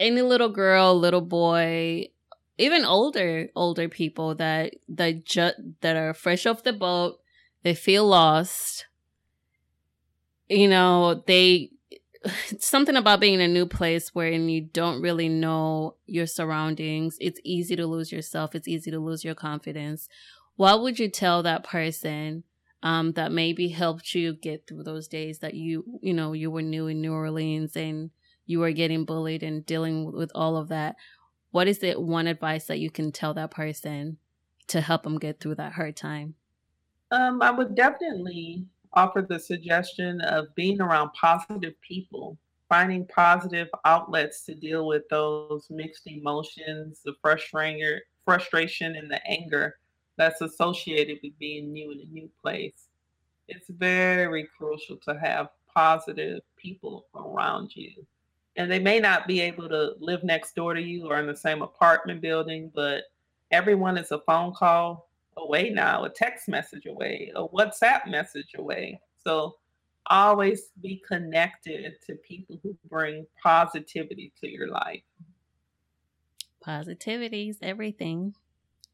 any 0.00 0.22
little 0.22 0.48
girl, 0.48 0.98
little 0.98 1.20
boy, 1.20 2.08
even 2.58 2.84
older 2.84 3.48
older 3.54 3.88
people 3.88 4.34
that 4.36 4.74
that 4.88 5.24
ju- 5.24 5.74
that 5.80 5.96
are 5.96 6.14
fresh 6.14 6.46
off 6.46 6.62
the 6.62 6.72
boat, 6.72 7.18
they 7.62 7.74
feel 7.74 8.06
lost 8.06 8.86
you 10.48 10.68
know, 10.68 11.22
they 11.26 11.70
something 12.58 12.96
about 12.96 13.20
being 13.20 13.34
in 13.34 13.40
a 13.40 13.48
new 13.48 13.66
place 13.66 14.14
where 14.14 14.30
you 14.30 14.60
don't 14.60 15.02
really 15.02 15.28
know 15.28 15.96
your 16.06 16.26
surroundings. 16.26 17.16
It's 17.20 17.40
easy 17.44 17.76
to 17.76 17.86
lose 17.86 18.12
yourself. 18.12 18.54
It's 18.54 18.68
easy 18.68 18.90
to 18.90 18.98
lose 18.98 19.24
your 19.24 19.34
confidence. 19.34 20.08
What 20.56 20.82
would 20.82 20.98
you 20.98 21.08
tell 21.08 21.42
that 21.42 21.64
person 21.64 22.44
um, 22.82 23.12
that 23.12 23.32
maybe 23.32 23.68
helped 23.68 24.14
you 24.14 24.34
get 24.34 24.66
through 24.66 24.84
those 24.84 25.08
days 25.08 25.40
that 25.40 25.54
you, 25.54 25.84
you 26.00 26.14
know, 26.14 26.32
you 26.32 26.50
were 26.50 26.62
new 26.62 26.86
in 26.86 27.00
New 27.00 27.12
Orleans 27.12 27.76
and 27.76 28.10
you 28.46 28.60
were 28.60 28.72
getting 28.72 29.04
bullied 29.04 29.42
and 29.42 29.66
dealing 29.66 30.12
with 30.12 30.30
all 30.34 30.56
of 30.56 30.68
that? 30.68 30.96
What 31.50 31.68
is 31.68 31.82
it 31.82 32.00
one 32.00 32.26
advice 32.26 32.66
that 32.66 32.78
you 32.78 32.90
can 32.90 33.12
tell 33.12 33.34
that 33.34 33.50
person 33.50 34.18
to 34.68 34.80
help 34.80 35.02
them 35.02 35.18
get 35.18 35.40
through 35.40 35.56
that 35.56 35.72
hard 35.72 35.96
time? 35.96 36.34
Um, 37.10 37.40
I 37.40 37.50
would 37.50 37.74
definitely 37.74 38.66
offer 38.92 39.26
the 39.28 39.38
suggestion 39.38 40.20
of 40.22 40.54
being 40.54 40.80
around 40.80 41.10
positive 41.12 41.74
people, 41.80 42.38
finding 42.68 43.06
positive 43.06 43.68
outlets 43.84 44.44
to 44.44 44.54
deal 44.54 44.86
with 44.86 45.08
those 45.08 45.66
mixed 45.70 46.06
emotions, 46.06 47.00
the 47.04 47.14
frustration, 47.20 48.00
frustration 48.24 48.96
and 48.96 49.10
the 49.10 49.24
anger 49.26 49.76
that's 50.16 50.40
associated 50.40 51.18
with 51.22 51.38
being 51.38 51.72
new 51.72 51.92
in 51.92 52.00
a 52.00 52.12
new 52.12 52.28
place. 52.42 52.88
It's 53.48 53.68
very 53.68 54.48
crucial 54.58 54.96
to 54.98 55.18
have 55.18 55.48
positive 55.72 56.40
people 56.56 57.06
around 57.14 57.76
you. 57.76 57.92
And 58.56 58.70
they 58.70 58.78
may 58.78 58.98
not 58.98 59.26
be 59.26 59.40
able 59.40 59.68
to 59.68 59.92
live 60.00 60.24
next 60.24 60.56
door 60.56 60.74
to 60.74 60.80
you 60.80 61.06
or 61.10 61.18
in 61.18 61.26
the 61.26 61.36
same 61.36 61.62
apartment 61.62 62.22
building, 62.22 62.72
but 62.74 63.04
everyone 63.50 63.98
is 63.98 64.10
a 64.10 64.20
phone 64.20 64.52
call 64.54 65.08
away 65.36 65.70
now, 65.70 66.04
a 66.04 66.10
text 66.10 66.48
message 66.48 66.86
away, 66.86 67.32
a 67.34 67.46
WhatsApp 67.46 68.08
message 68.08 68.54
away. 68.56 69.00
So 69.24 69.56
always 70.08 70.70
be 70.80 71.02
connected 71.06 71.92
to 72.06 72.14
people 72.16 72.58
who 72.62 72.76
bring 72.88 73.26
positivity 73.42 74.32
to 74.40 74.48
your 74.48 74.68
life. 74.68 75.02
Positivity 76.62 77.50
is 77.50 77.58
everything. 77.62 78.34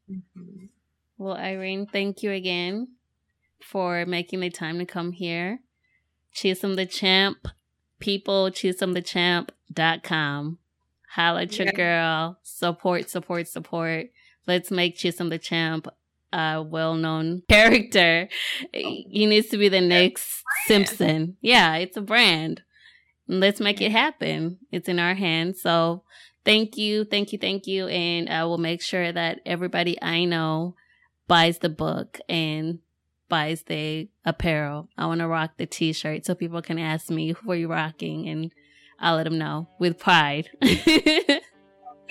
Mm-hmm. 0.09 0.65
Well, 1.17 1.37
Irene, 1.37 1.87
thank 1.87 2.23
you 2.23 2.31
again 2.31 2.89
for 3.61 4.05
making 4.05 4.41
the 4.41 4.49
time 4.49 4.79
to 4.79 4.85
come 4.85 5.11
here. 5.11 5.59
Chisom 6.35 6.75
the 6.75 6.85
Champ, 6.85 7.47
people, 7.99 8.49
chisomthechamp.com. 8.49 10.57
Holla 11.09 11.41
at 11.43 11.57
your 11.57 11.67
yeah. 11.67 11.73
girl. 11.73 12.39
Support, 12.41 13.09
support, 13.09 13.47
support. 13.47 14.07
Let's 14.47 14.71
make 14.71 14.97
Chisom 14.97 15.29
the 15.29 15.37
Champ 15.37 15.87
a 16.33 16.61
well-known 16.61 17.43
character. 17.49 18.27
He 18.73 19.25
needs 19.25 19.47
to 19.49 19.57
be 19.57 19.69
the 19.69 19.81
next 19.81 20.43
Simpson. 20.65 21.37
Yeah, 21.41 21.75
it's 21.75 21.97
a 21.97 22.01
brand. 22.01 22.61
Let's 23.27 23.61
make 23.61 23.81
it 23.81 23.91
happen. 23.91 24.59
It's 24.71 24.89
in 24.89 24.99
our 24.99 25.13
hands. 25.13 25.61
So 25.61 26.03
thank 26.43 26.77
you, 26.77 27.05
thank 27.05 27.31
you, 27.31 27.37
thank 27.37 27.67
you. 27.67 27.87
And 27.87 28.29
uh, 28.29 28.33
I 28.33 28.43
will 28.45 28.57
make 28.57 28.81
sure 28.81 29.11
that 29.11 29.39
everybody 29.45 30.01
I 30.01 30.25
know 30.25 30.75
buys 31.27 31.59
the 31.59 31.69
book 31.69 32.19
and 32.27 32.79
buys 33.29 33.63
the 33.63 34.09
apparel. 34.25 34.89
I 34.97 35.05
want 35.05 35.19
to 35.19 35.27
rock 35.27 35.51
the 35.57 35.65
t-shirt 35.65 36.25
so 36.25 36.35
people 36.35 36.61
can 36.61 36.77
ask 36.77 37.09
me 37.09 37.31
who 37.31 37.51
are 37.51 37.55
you 37.55 37.71
rocking 37.71 38.27
and 38.27 38.51
I'll 38.99 39.15
let 39.15 39.23
them 39.23 39.37
know 39.37 39.69
with 39.79 39.99
pride. 39.99 40.49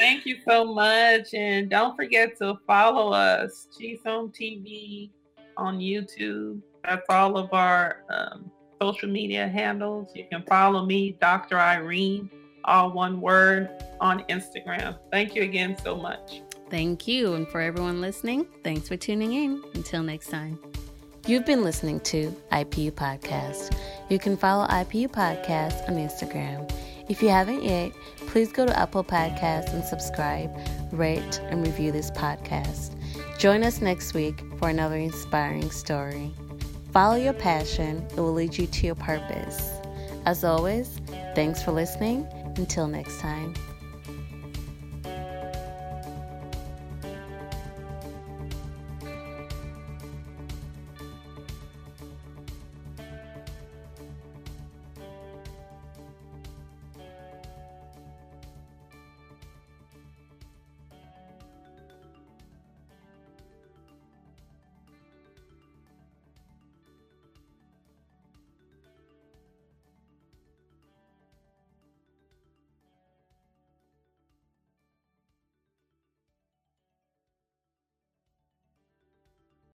Thank 0.03 0.27
you 0.27 0.39
so 0.45 0.65
much. 0.65 1.33
And 1.33 1.71
don't 1.71 1.95
forget 1.95 2.37
to 2.39 2.59
follow 2.67 3.13
us, 3.13 3.69
Chisom 3.79 4.35
TV 4.35 5.11
on 5.57 5.79
YouTube. 5.79 6.61
That's 6.85 7.07
all 7.09 7.39
of 7.39 7.53
our 7.53 8.03
um, 8.11 8.51
social 8.81 9.09
media 9.09 9.47
handles. 9.47 10.11
You 10.17 10.25
can 10.29 10.43
follow 10.43 10.85
me, 10.85 11.17
Dr. 11.21 11.57
Irene 11.57 12.29
all 12.65 12.93
one 12.93 13.21
word, 13.21 13.69
on 14.01 14.25
Instagram. 14.25 14.99
Thank 15.11 15.35
you 15.35 15.43
again 15.43 15.77
so 15.83 15.97
much. 15.97 16.43
Thank 16.71 17.07
you. 17.07 17.35
And 17.35 17.47
for 17.49 17.61
everyone 17.61 18.01
listening, 18.01 18.47
thanks 18.65 18.89
for 18.89 18.97
tuning 18.97 19.33
in. 19.33 19.63
Until 19.75 20.03
next 20.03 20.29
time. 20.29 20.59
You've 21.27 21.47
been 21.47 21.63
listening 21.63 22.01
to 22.01 22.35
IPU 22.51 22.93
Podcast. 22.93 23.77
You 24.09 24.19
can 24.19 24.37
follow 24.37 24.67
IPU 24.67 25.09
Podcast 25.09 25.89
on 25.89 25.97
Instagram. 25.97 26.69
If 27.13 27.23
you 27.23 27.29
haven't 27.29 27.63
yet, 27.63 27.93
please 28.27 28.51
go 28.53 28.65
to 28.65 28.75
Apple 28.75 29.05
Podcasts 29.05 29.75
and 29.75 29.85
subscribe, 29.85 30.51
rate, 30.93 31.43
and 31.51 31.63
review 31.63 31.93
this 31.93 32.11
podcast. 32.11 32.95
Join 33.39 33.63
us 33.65 33.83
next 33.83 34.15
week 34.15 34.43
for 34.59 34.71
another 34.71 34.97
inspiring 34.97 35.71
story. 35.71 36.33
Follow 36.91 37.17
your 37.17 37.35
passion, 37.35 38.03
it 38.13 38.17
will 38.17 38.33
lead 38.33 38.57
you 38.57 38.67
to 38.67 38.87
your 38.87 38.95
purpose. 38.95 39.73
As 40.25 40.43
always, 40.43 41.03
thanks 41.35 41.63
for 41.63 41.73
listening. 41.73 42.27
Until 42.57 42.89
next 42.89 43.21
time. 43.21 43.53